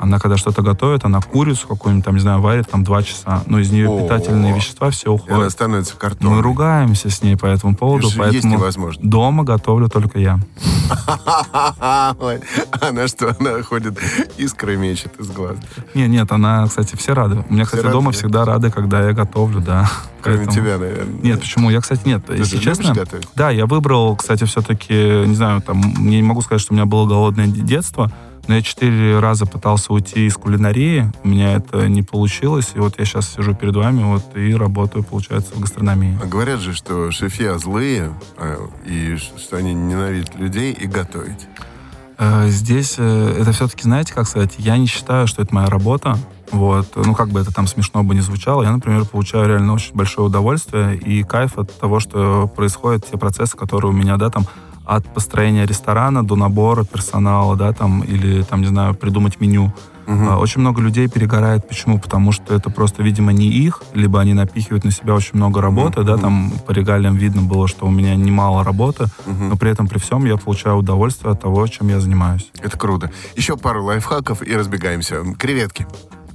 она 0.00 0.18
когда 0.18 0.38
что-то 0.38 0.62
готовит, 0.62 1.04
она 1.04 1.20
курицу 1.20 1.68
какую-нибудь 1.68 2.04
там, 2.06 2.14
не 2.14 2.20
знаю, 2.20 2.40
варит 2.40 2.70
там 2.70 2.84
два 2.84 3.02
часа, 3.02 3.42
но 3.46 3.58
из 3.58 3.70
нее 3.70 3.88
О. 3.88 4.00
питательные 4.02 4.54
вещества 4.54 4.88
все 4.90 5.14
И 5.14 5.16
она 5.16 5.34
уходят. 5.34 5.52
становится 5.52 5.94
картонной. 5.96 6.36
Мы 6.36 6.42
ругаемся 6.42 7.10
с 7.10 7.22
ней 7.22 7.36
по 7.36 7.44
этому 7.44 7.76
поводу, 7.76 8.06
Есть 8.06 8.16
поэтому 8.18 8.54
невозможно. 8.54 9.02
дома 9.06 9.44
готовлю 9.44 9.88
только 9.88 10.18
я. 10.18 10.38
Она 12.80 13.06
что, 13.08 13.36
она 13.38 13.62
ходит, 13.62 13.98
искры 14.38 14.76
мечет 14.76 15.12
из 15.20 15.30
глаз. 15.30 15.56
Не, 15.94 16.08
нет, 16.08 16.32
она, 16.32 16.66
кстати, 16.66 16.96
все 16.96 17.14
рады. 17.14 17.44
У 17.48 17.52
меня, 17.52 17.64
кстати, 17.64 17.82
дома 17.90 18.10
да? 18.12 18.18
всегда 18.18 18.44
рады, 18.44 18.70
когда 18.70 19.06
я 19.06 19.12
готовлю, 19.12 19.60
да. 19.60 19.88
Кроме 20.22 20.38
Поэтому- 20.46 20.56
тебя, 20.56 20.78
наверное. 20.78 21.20
Нет, 21.22 21.40
почему? 21.40 21.70
Я, 21.70 21.80
кстати, 21.80 22.02
нет. 22.06 22.24
Ты 22.26 22.34
если 22.34 22.58
честно, 22.58 22.94
да, 23.36 23.50
я 23.50 23.66
выбрал, 23.66 24.16
кстати, 24.16 24.44
все-таки, 24.44 24.94
не 25.26 25.34
знаю, 25.34 25.60
там, 25.62 25.76
мне 25.78 26.16
не 26.16 26.22
могу 26.26 26.40
сказать, 26.42 26.60
что 26.62 26.72
у 26.72 26.76
меня 26.76 26.86
было 26.86 27.06
голодное 27.06 27.46
детство, 27.46 28.10
но 28.50 28.56
я 28.56 28.62
четыре 28.62 29.20
раза 29.20 29.46
пытался 29.46 29.92
уйти 29.92 30.26
из 30.26 30.34
кулинарии, 30.34 31.12
у 31.22 31.28
меня 31.28 31.52
это 31.52 31.88
не 31.88 32.02
получилось, 32.02 32.72
и 32.74 32.80
вот 32.80 32.98
я 32.98 33.04
сейчас 33.04 33.32
сижу 33.32 33.54
перед 33.54 33.76
вами 33.76 34.02
вот 34.02 34.36
и 34.36 34.52
работаю, 34.56 35.04
получается, 35.04 35.54
в 35.54 35.60
гастрономии. 35.60 36.18
А 36.20 36.26
Говорят 36.26 36.58
же, 36.58 36.74
что 36.74 37.12
шефья 37.12 37.56
злые, 37.58 38.12
а, 38.36 38.56
и 38.84 39.16
что 39.16 39.56
они 39.56 39.72
ненавидят 39.72 40.34
людей 40.34 40.72
и 40.72 40.88
готовить. 40.88 41.46
Э, 42.18 42.48
Здесь 42.48 42.96
э, 42.98 43.36
это 43.40 43.52
все-таки, 43.52 43.84
знаете, 43.84 44.14
как 44.14 44.26
сказать, 44.26 44.54
я 44.58 44.76
не 44.78 44.86
считаю, 44.86 45.28
что 45.28 45.42
это 45.42 45.54
моя 45.54 45.68
работа. 45.68 46.18
Вот. 46.50 46.88
Ну, 46.96 47.14
как 47.14 47.28
бы 47.28 47.38
это 47.38 47.54
там 47.54 47.68
смешно 47.68 48.02
бы 48.02 48.16
не 48.16 48.20
звучало, 48.20 48.64
я, 48.64 48.72
например, 48.72 49.04
получаю 49.04 49.46
реально 49.46 49.74
очень 49.74 49.94
большое 49.94 50.26
удовольствие 50.26 50.96
и 50.96 51.22
кайф 51.22 51.56
от 51.56 51.78
того, 51.78 52.00
что 52.00 52.48
происходят 52.48 53.08
те 53.08 53.16
процессы, 53.16 53.56
которые 53.56 53.92
у 53.92 53.94
меня, 53.94 54.16
да, 54.16 54.28
там, 54.28 54.44
от 54.96 55.06
построения 55.14 55.66
ресторана 55.66 56.24
до 56.24 56.34
набора 56.34 56.82
персонала, 56.84 57.56
да, 57.56 57.72
там, 57.72 58.00
или, 58.00 58.42
там, 58.42 58.60
не 58.60 58.66
знаю, 58.66 58.94
придумать 58.94 59.40
меню. 59.40 59.72
Угу. 60.08 60.24
Очень 60.40 60.62
много 60.62 60.82
людей 60.82 61.06
перегорает. 61.06 61.68
Почему? 61.68 62.00
Потому 62.00 62.32
что 62.32 62.52
это 62.52 62.70
просто, 62.70 63.04
видимо, 63.04 63.32
не 63.32 63.46
их, 63.46 63.82
либо 63.94 64.20
они 64.20 64.34
напихивают 64.34 64.82
на 64.84 64.90
себя 64.90 65.14
очень 65.14 65.34
много 65.34 65.60
работы, 65.60 66.00
угу. 66.00 66.08
да, 66.08 66.16
там 66.16 66.52
по 66.66 66.72
регалиям 66.72 67.14
видно 67.14 67.42
было, 67.42 67.68
что 67.68 67.86
у 67.86 67.90
меня 67.90 68.16
немало 68.16 68.64
работы, 68.64 69.04
угу. 69.26 69.44
но 69.50 69.56
при 69.56 69.70
этом 69.70 69.86
при 69.86 70.00
всем 70.00 70.24
я 70.24 70.36
получаю 70.36 70.78
удовольствие 70.78 71.32
от 71.32 71.40
того, 71.40 71.64
чем 71.68 71.88
я 71.88 72.00
занимаюсь. 72.00 72.50
Это 72.60 72.76
круто. 72.76 73.12
Еще 73.36 73.56
пару 73.56 73.84
лайфхаков 73.84 74.42
и 74.42 74.56
разбегаемся. 74.56 75.22
Креветки. 75.38 75.86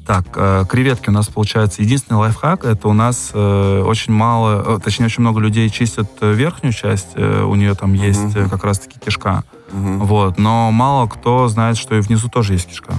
Так, 0.05 0.25
э, 0.35 0.65
креветки 0.69 1.09
у 1.09 1.11
нас 1.11 1.27
получается. 1.27 1.81
Единственный 1.81 2.17
лайфхак 2.17 2.63
это 2.63 2.87
у 2.87 2.93
нас 2.93 3.31
э, 3.33 3.81
очень 3.81 4.13
мало, 4.13 4.77
э, 4.77 4.79
точнее 4.83 5.07
очень 5.07 5.21
много 5.21 5.39
людей 5.39 5.69
чистят 5.69 6.09
верхнюю 6.21 6.73
часть, 6.73 7.17
у 7.17 7.55
нее 7.55 7.73
там 7.73 7.93
есть 7.93 8.19
uh-huh. 8.19 8.49
как 8.49 8.63
раз-таки 8.63 8.99
кишка, 8.99 9.43
uh-huh. 9.71 9.97
вот. 9.97 10.37
Но 10.37 10.69
мало 10.71 11.07
кто 11.07 11.47
знает, 11.47 11.77
что 11.77 11.95
и 11.95 12.01
внизу 12.01 12.29
тоже 12.29 12.53
есть 12.53 12.67
кишка. 12.67 12.93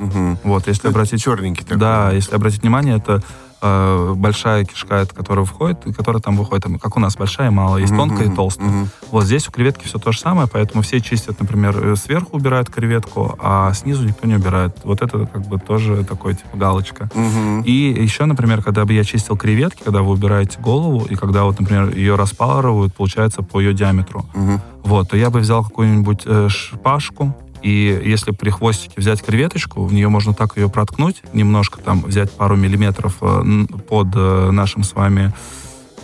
Угу. 0.00 0.38
Вот, 0.44 0.66
если 0.68 0.82
это 0.82 0.90
обратить... 0.90 1.22
Черненький 1.22 1.64
такой. 1.64 1.78
Да, 1.78 2.12
если 2.12 2.34
обратить 2.34 2.62
внимание, 2.62 2.96
это 2.96 3.22
э, 3.60 4.14
большая 4.16 4.64
кишка, 4.64 5.00
от 5.00 5.12
которой 5.12 5.44
входит, 5.44 5.86
и 5.86 5.92
которая 5.92 6.20
там 6.22 6.36
выходит, 6.36 6.64
там, 6.64 6.78
как 6.78 6.96
у 6.96 7.00
нас, 7.00 7.16
большая 7.16 7.48
и 7.48 7.50
малая, 7.50 7.82
есть 7.82 7.94
тонкая 7.94 8.28
и 8.28 8.34
толстая. 8.34 8.68
Mm-hmm. 8.68 8.88
Вот 9.10 9.24
здесь 9.24 9.48
у 9.48 9.52
креветки 9.52 9.84
все 9.84 9.98
то 9.98 10.12
же 10.12 10.18
самое, 10.18 10.48
поэтому 10.50 10.82
все 10.82 11.00
чистят, 11.00 11.40
например, 11.40 11.76
э, 11.76 11.96
сверху 11.96 12.36
убирают 12.36 12.70
креветку, 12.70 13.36
а 13.40 13.72
снизу 13.72 14.04
никто 14.04 14.26
не 14.26 14.34
убирает. 14.34 14.76
Вот 14.84 15.02
это 15.02 15.26
как 15.26 15.46
бы 15.46 15.58
тоже 15.58 16.04
такой, 16.04 16.34
типа, 16.34 16.56
галочка. 16.56 17.10
Mm-hmm. 17.14 17.64
И 17.64 18.02
еще, 18.02 18.24
например, 18.24 18.62
когда 18.62 18.84
бы 18.84 18.92
я 18.92 19.04
чистил 19.04 19.36
креветки, 19.36 19.82
когда 19.82 20.02
вы 20.02 20.12
убираете 20.12 20.58
голову, 20.60 21.04
и 21.04 21.14
когда 21.14 21.44
вот, 21.44 21.58
например, 21.60 21.94
ее 21.94 22.16
распарывают, 22.16 22.94
получается, 22.94 23.42
по 23.42 23.60
ее 23.60 23.74
диаметру, 23.74 24.24
mm-hmm. 24.34 24.60
вот, 24.84 25.10
то 25.10 25.16
я 25.16 25.30
бы 25.30 25.40
взял 25.40 25.64
какую-нибудь 25.64 26.22
э, 26.26 26.48
шпажку, 26.48 27.34
и 27.62 28.00
если 28.04 28.30
при 28.32 28.50
хвостике 28.50 28.94
взять 28.96 29.22
креветочку, 29.22 29.84
в 29.84 29.92
нее 29.92 30.08
можно 30.08 30.34
так 30.34 30.56
ее 30.56 30.68
проткнуть, 30.68 31.22
немножко 31.32 31.80
там 31.80 32.02
взять 32.02 32.30
пару 32.30 32.56
миллиметров 32.56 33.16
э, 33.20 33.66
под 33.88 34.08
э, 34.14 34.50
нашим 34.50 34.84
с 34.84 34.94
вами 34.94 35.32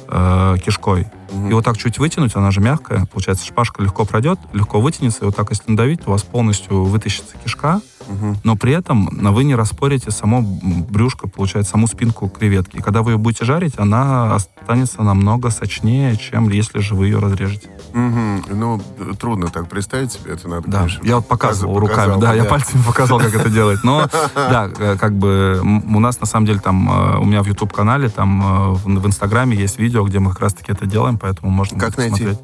э, 0.08 0.56
кишкой. 0.64 1.06
Mm-hmm. 1.34 1.50
И 1.50 1.52
вот 1.52 1.64
так 1.64 1.76
чуть 1.76 1.98
вытянуть, 1.98 2.36
она 2.36 2.50
же 2.50 2.60
мягкая, 2.60 3.06
получается, 3.06 3.44
шпажка 3.44 3.82
легко 3.82 4.04
пройдет, 4.04 4.38
легко 4.52 4.80
вытянется, 4.80 5.22
и 5.22 5.24
вот 5.24 5.36
так, 5.36 5.50
если 5.50 5.70
надавить, 5.70 6.02
то 6.02 6.10
у 6.10 6.12
вас 6.12 6.22
полностью 6.22 6.84
вытащится 6.84 7.36
кишка, 7.42 7.80
угу. 8.08 8.36
но 8.44 8.56
при 8.56 8.72
этом 8.72 9.06
вы 9.06 9.44
не 9.44 9.54
распорите 9.54 10.10
само 10.10 10.42
брюшко, 10.42 11.28
получается, 11.28 11.72
саму 11.72 11.86
спинку 11.86 12.28
креветки. 12.28 12.76
И 12.76 12.80
когда 12.80 13.02
вы 13.02 13.12
ее 13.12 13.18
будете 13.18 13.44
жарить, 13.44 13.74
она 13.78 14.34
останется 14.34 15.02
намного 15.02 15.50
сочнее, 15.50 16.16
чем 16.16 16.48
если 16.48 16.78
же 16.80 16.94
вы 16.94 17.06
ее 17.06 17.18
разрежете. 17.18 17.68
Угу. 17.92 18.54
Ну, 18.54 18.80
трудно 19.18 19.48
так 19.48 19.68
представить 19.68 20.12
себе, 20.12 20.32
это 20.32 20.48
надо, 20.48 20.68
Да, 20.68 20.78
конечно, 20.78 21.06
я 21.06 21.16
вот 21.16 21.28
показывал 21.28 21.78
руками, 21.78 21.96
показал, 21.96 22.20
да, 22.20 22.28
да, 22.28 22.34
я 22.34 22.44
пальцами 22.44 22.82
показал, 22.82 23.18
как 23.18 23.34
это 23.34 23.50
делать. 23.50 23.84
Но, 23.84 24.08
да, 24.34 24.70
э, 24.78 24.96
как 24.98 25.14
бы 25.14 25.60
у 25.62 26.00
нас, 26.00 26.20
на 26.20 26.26
самом 26.26 26.46
деле, 26.46 26.58
там, 26.58 26.90
э, 26.90 27.18
у 27.18 27.24
меня 27.24 27.42
в 27.42 27.46
YouTube-канале, 27.46 28.08
там, 28.08 28.42
э, 28.42 29.00
в 29.00 29.06
Инстаграме 29.06 29.56
есть 29.56 29.78
видео, 29.78 30.04
где 30.04 30.18
мы 30.18 30.30
как 30.30 30.40
раз-таки 30.40 30.72
это 30.72 30.86
делаем, 30.86 31.18
поэтому 31.24 31.50
можно 31.50 31.78
как 31.78 31.96
найти? 31.96 32.36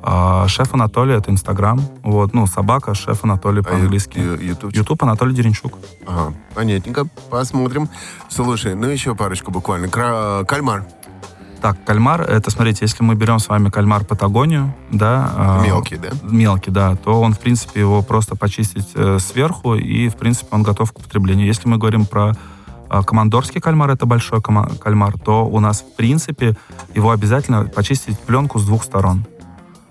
А, 0.00 0.46
шеф 0.46 0.72
Анатолий, 0.74 1.14
это 1.14 1.32
Инстаграм. 1.32 1.80
Вот, 2.04 2.34
ну, 2.34 2.46
собака, 2.46 2.94
шеф 2.94 3.24
Анатолий 3.24 3.62
по-английски. 3.62 4.20
А 4.20 4.36
YouTube? 4.40 4.72
YouTube 4.72 5.02
Анатолий 5.02 5.34
Деренчук. 5.34 5.76
Ага, 6.06 6.32
понятненько. 6.54 7.08
Посмотрим. 7.30 7.88
Слушай, 8.28 8.76
ну 8.76 8.86
еще 8.86 9.16
парочку 9.16 9.50
буквально. 9.50 9.88
Кра- 9.88 10.44
кальмар. 10.44 10.86
Так, 11.60 11.82
кальмар, 11.84 12.20
это, 12.20 12.52
смотрите, 12.52 12.80
если 12.82 13.02
мы 13.02 13.16
берем 13.16 13.40
с 13.40 13.48
вами 13.48 13.70
кальмар 13.70 14.04
Патагонию, 14.04 14.72
да... 14.92 15.32
А, 15.36 15.64
мелкий, 15.66 15.96
да? 15.96 16.10
Мелкий, 16.22 16.70
да, 16.70 16.94
то 16.94 17.20
он, 17.20 17.34
в 17.34 17.40
принципе, 17.40 17.80
его 17.80 18.02
просто 18.02 18.36
почистить 18.36 18.90
э, 18.94 19.18
сверху, 19.18 19.74
и, 19.74 20.08
в 20.08 20.14
принципе, 20.14 20.46
он 20.52 20.62
готов 20.62 20.92
к 20.92 21.00
употреблению. 21.00 21.44
Если 21.48 21.68
мы 21.68 21.78
говорим 21.78 22.06
про 22.06 22.36
командорский 22.88 23.60
кальмар, 23.60 23.90
это 23.90 24.06
большой 24.06 24.40
кальмар, 24.42 25.18
то 25.18 25.46
у 25.46 25.60
нас, 25.60 25.80
в 25.80 25.96
принципе, 25.96 26.56
его 26.94 27.10
обязательно 27.10 27.64
почистить 27.64 28.18
пленку 28.18 28.58
с 28.58 28.66
двух 28.66 28.84
сторон. 28.84 29.24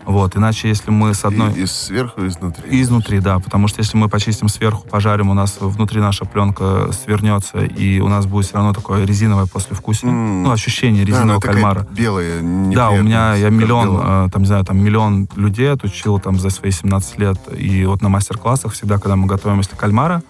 Вот, 0.05 0.37
иначе 0.37 0.67
если 0.67 0.91
мы 0.91 1.13
с 1.13 1.25
одной... 1.25 1.51
И, 1.53 1.63
и 1.63 1.65
сверху, 1.65 2.21
и 2.21 2.27
изнутри. 2.27 2.69
И 2.69 2.81
изнутри, 2.81 3.19
да, 3.19 3.39
потому 3.39 3.67
что 3.67 3.79
если 3.79 3.97
мы 3.97 4.07
почистим 4.07 4.49
сверху, 4.49 4.87
пожарим, 4.87 5.31
у 5.31 5.33
нас 5.33 5.57
внутри 5.59 5.99
наша 5.99 6.25
пленка 6.25 6.91
свернется, 6.91 7.63
и 7.63 7.99
у 7.99 8.07
нас 8.07 8.27
будет 8.27 8.45
все 8.45 8.55
равно 8.55 8.73
такое 8.73 9.03
резиновое 9.03 9.47
послевкусие. 9.47 10.11
Mm. 10.11 10.43
Ну, 10.43 10.51
ощущение 10.51 11.03
резинового 11.03 11.41
да, 11.41 11.47
кальмара. 11.47 11.87
белая, 11.91 12.39
Да, 12.73 12.91
у 12.91 13.01
меня, 13.01 13.35
я 13.35 13.49
миллион, 13.49 13.87
белая. 13.89 14.29
там, 14.29 14.43
не 14.43 14.47
знаю, 14.47 14.63
там 14.63 14.77
миллион 14.77 15.27
людей 15.35 15.71
отучил 15.71 16.19
там 16.19 16.37
за 16.37 16.51
свои 16.51 16.71
17 16.71 17.17
лет, 17.17 17.39
и 17.57 17.85
вот 17.85 18.01
на 18.01 18.09
мастер-классах 18.09 18.73
всегда, 18.73 18.99
когда 18.99 19.15
мы 19.15 19.25
готовим, 19.25 19.57
если 19.57 19.75
кальмара, 19.75 20.21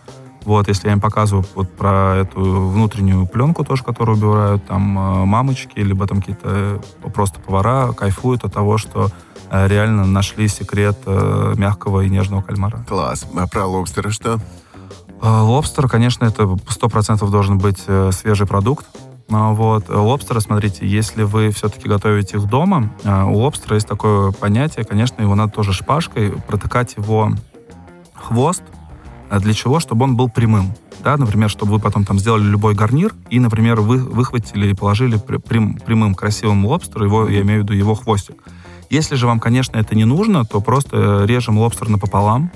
вот, 0.46 0.68
если 0.68 0.88
я 0.88 0.94
им 0.94 1.02
показываю 1.02 1.46
вот 1.56 1.72
про 1.72 2.16
эту 2.16 2.40
внутреннюю 2.40 3.28
пленку 3.28 3.64
тоже, 3.64 3.84
которую 3.84 4.18
убирают 4.18 4.66
там 4.66 4.98
э, 4.98 5.26
мамочки, 5.26 5.80
либо 5.80 6.08
там 6.08 6.20
какие-то 6.20 6.48
э, 6.48 6.80
просто 7.14 7.40
повара 7.40 7.92
кайфуют 7.94 8.44
от 8.44 8.54
того, 8.54 8.78
что 8.78 9.10
Э, 9.52 9.68
реально 9.68 10.06
нашли 10.06 10.48
секрет 10.48 10.98
мягкого 11.06 12.02
и 12.02 12.10
нежного 12.10 12.42
кальмара. 12.42 12.84
Класс. 12.88 13.26
А 13.36 13.48
про 13.48 13.66
лобстера 13.66 14.10
что? 14.10 14.40
Лобстер, 15.22 15.88
конечно, 15.88 16.26
это 16.26 16.58
сто 16.68 16.90
процентов 16.90 17.32
должен 17.32 17.58
быть 17.58 17.84
свежий 18.12 18.46
продукт. 18.46 18.86
А 19.32 19.54
вот. 19.54 19.90
Лобстера, 19.90 20.40
смотрите, 20.40 20.86
если 20.86 21.24
вы 21.24 21.50
все-таки 21.50 21.88
готовите 21.88 22.38
их 22.38 22.46
дома, 22.46 22.92
у 23.04 23.38
лобстера 23.38 23.76
есть 23.76 23.88
такое 23.88 24.32
понятие, 24.32 24.86
конечно, 24.86 25.22
его 25.22 25.34
надо 25.34 25.54
тоже 25.54 25.74
шпажкой 25.74 26.32
протыкать 26.32 26.96
его 26.98 27.32
хвост. 28.14 28.62
Для 29.32 29.54
чего? 29.54 29.80
Чтобы 29.80 30.06
он 30.06 30.16
был 30.16 30.30
прямым. 30.30 30.74
Да, 31.04 31.18
например, 31.18 31.50
чтобы 31.50 31.74
вы 31.74 31.80
потом 31.80 32.04
там 32.04 32.18
сделали 32.18 32.44
любой 32.44 32.74
гарнир 32.74 33.14
и, 33.30 33.40
например, 33.40 33.80
вы 33.82 33.98
выхватили 33.98 34.70
и 34.70 34.74
положили 34.74 35.18
прям, 35.18 35.76
прямым 35.76 36.16
красивым 36.16 36.66
лобстеру, 36.66 37.06
его, 37.06 37.30
я 37.30 37.42
имею 37.42 37.62
в 37.62 37.64
виду 37.64 37.74
его 37.74 37.94
хвостик. 37.94 38.36
Если 38.90 39.16
же 39.16 39.28
вам, 39.28 39.40
конечно, 39.40 39.78
это 39.78 39.96
не 39.96 40.06
нужно, 40.06 40.46
то 40.46 40.62
просто 40.62 41.26
режем 41.26 41.58
лобстер 41.58 41.90
напополам. 41.90 42.52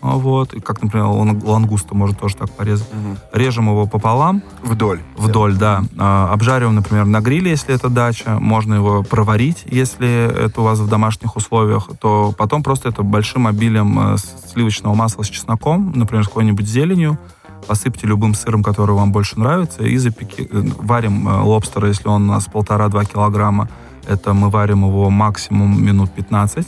Вот, 0.00 0.54
и 0.54 0.60
как, 0.60 0.82
например, 0.82 1.06
лангуста 1.06 1.94
можно 1.94 2.16
тоже 2.16 2.36
так 2.36 2.50
порезать. 2.50 2.88
Угу. 2.88 3.38
Режем 3.38 3.68
его 3.68 3.86
пополам. 3.86 4.42
Вдоль. 4.62 5.00
Вдоль, 5.16 5.56
да. 5.56 5.82
да. 5.92 6.30
Обжариваем, 6.30 6.76
например, 6.76 7.06
на 7.06 7.20
гриле, 7.20 7.50
если 7.50 7.74
это 7.74 7.88
дача. 7.88 8.38
Можно 8.38 8.74
его 8.74 9.02
проварить, 9.02 9.64
если 9.66 10.44
это 10.44 10.60
у 10.60 10.64
вас 10.64 10.78
в 10.78 10.88
домашних 10.88 11.36
условиях. 11.36 11.88
То 12.00 12.34
потом 12.36 12.62
просто 12.62 12.88
это 12.88 13.02
большим 13.02 13.46
обилием 13.46 14.14
э, 14.14 14.16
сливочного 14.52 14.94
масла 14.94 15.22
с 15.22 15.28
чесноком, 15.28 15.92
например, 15.94 16.24
с 16.24 16.28
какой-нибудь 16.28 16.66
зеленью, 16.66 17.18
посыпьте 17.66 18.06
любым 18.06 18.34
сыром, 18.34 18.62
который 18.62 18.94
вам 18.94 19.12
больше 19.12 19.38
нравится, 19.38 19.82
и 19.82 19.96
запеки... 19.96 20.48
Э, 20.50 20.62
варим 20.78 21.28
э, 21.28 21.40
лобстера, 21.42 21.88
если 21.88 22.08
он 22.08 22.28
у 22.28 22.32
нас 22.32 22.44
полтора-два 22.44 23.04
килограмма, 23.04 23.68
это 24.06 24.34
мы 24.34 24.50
варим 24.50 24.84
его 24.84 25.10
максимум 25.10 25.84
минут 25.84 26.12
15. 26.12 26.66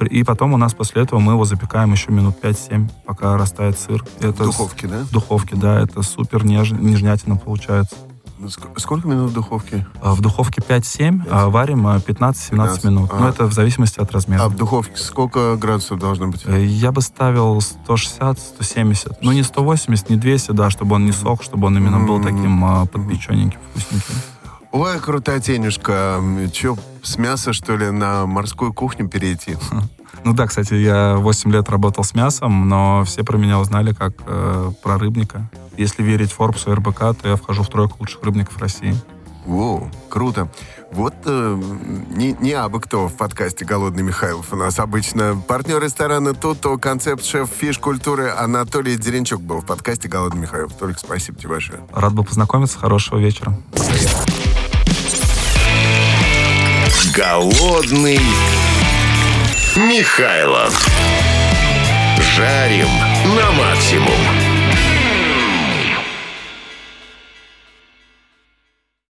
И 0.00 0.24
потом 0.24 0.52
у 0.54 0.56
нас 0.56 0.74
после 0.74 1.02
этого 1.02 1.20
мы 1.20 1.32
его 1.32 1.44
запекаем 1.44 1.92
еще 1.92 2.10
минут 2.10 2.36
5-7, 2.42 2.88
пока 3.06 3.36
растает 3.36 3.78
сыр. 3.78 4.04
Это 4.20 4.44
в 4.44 4.46
духовке, 4.46 4.86
да? 4.86 5.00
В 5.04 5.10
духовке, 5.10 5.56
да. 5.56 5.80
Это 5.80 6.02
супер 6.02 6.44
неж... 6.44 6.70
нежнятина 6.72 7.36
получается. 7.36 7.96
Ну, 8.38 8.48
сколько 8.76 9.06
минут 9.06 9.30
в 9.30 9.34
духовке? 9.34 9.86
А, 10.02 10.12
в 10.12 10.20
духовке 10.20 10.60
5-7, 10.60 11.28
а 11.30 11.48
варим 11.48 11.86
15-17 11.86 12.86
минут. 12.86 13.10
А. 13.12 13.20
Ну, 13.20 13.28
это 13.28 13.46
в 13.46 13.52
зависимости 13.52 14.00
от 14.00 14.10
размера. 14.12 14.42
А 14.42 14.48
в 14.48 14.56
духовке 14.56 14.96
сколько 14.96 15.56
градусов 15.56 16.00
должно 16.00 16.28
быть? 16.28 16.42
Э, 16.44 16.62
я 16.64 16.90
бы 16.90 17.00
ставил 17.00 17.58
160-170. 17.86 19.18
Ну, 19.22 19.32
не 19.32 19.42
180, 19.44 20.10
не 20.10 20.16
200, 20.16 20.50
да, 20.50 20.68
чтобы 20.68 20.96
он 20.96 21.06
не 21.06 21.12
сох, 21.12 21.42
чтобы 21.42 21.68
он 21.68 21.78
именно 21.78 22.00
был 22.00 22.20
таким 22.20 22.64
mm-hmm. 22.64 22.88
подпечененьким, 22.88 23.60
вкусненьким. 23.70 24.14
Ой, 24.74 24.98
крутотенюшка. 24.98 26.20
Че, 26.52 26.76
с 27.00 27.16
мяса, 27.16 27.52
что 27.52 27.76
ли, 27.76 27.92
на 27.92 28.26
морскую 28.26 28.72
кухню 28.72 29.08
перейти? 29.08 29.56
Ну 30.24 30.34
да, 30.34 30.48
кстати, 30.48 30.74
я 30.74 31.14
8 31.16 31.52
лет 31.52 31.68
работал 31.68 32.02
с 32.02 32.12
мясом, 32.12 32.68
но 32.68 33.04
все 33.04 33.22
про 33.22 33.38
меня 33.38 33.60
узнали 33.60 33.92
как 33.92 34.14
э, 34.26 34.72
про 34.82 34.98
рыбника. 34.98 35.48
Если 35.76 36.02
верить 36.02 36.32
Форбсу 36.32 36.72
и 36.72 36.74
РБК, 36.74 36.98
то 36.98 37.28
я 37.28 37.36
вхожу 37.36 37.62
в 37.62 37.68
тройку 37.68 37.98
лучших 38.00 38.24
рыбников 38.24 38.58
России. 38.58 38.96
Воу, 39.46 39.88
круто. 40.08 40.48
Вот 40.90 41.14
э, 41.24 41.62
не, 42.16 42.32
не 42.32 42.52
абы 42.52 42.80
кто 42.80 43.06
в 43.06 43.14
подкасте 43.14 43.64
«Голодный 43.64 44.02
Михайлов» 44.02 44.52
у 44.52 44.56
нас 44.56 44.80
обычно. 44.80 45.40
Партнер 45.46 45.80
ресторана 45.80 46.34
«Туто», 46.34 46.78
концепт-шеф 46.78 47.48
фиш-культуры 47.48 48.30
Анатолий 48.30 48.96
Деренчук 48.96 49.40
был 49.40 49.60
в 49.60 49.66
подкасте 49.66 50.08
«Голодный 50.08 50.40
Михайлов». 50.40 50.72
Только 50.72 50.98
спасибо 50.98 51.38
тебе 51.38 51.50
большое. 51.50 51.78
Рад 51.92 52.12
был 52.12 52.24
познакомиться. 52.24 52.76
Хорошего 52.76 53.20
вечера. 53.20 53.56
Голодный 57.12 58.20
Михайлов. 59.76 60.88
Жарим 62.34 62.88
на 63.36 63.50
максимум. 63.52 64.43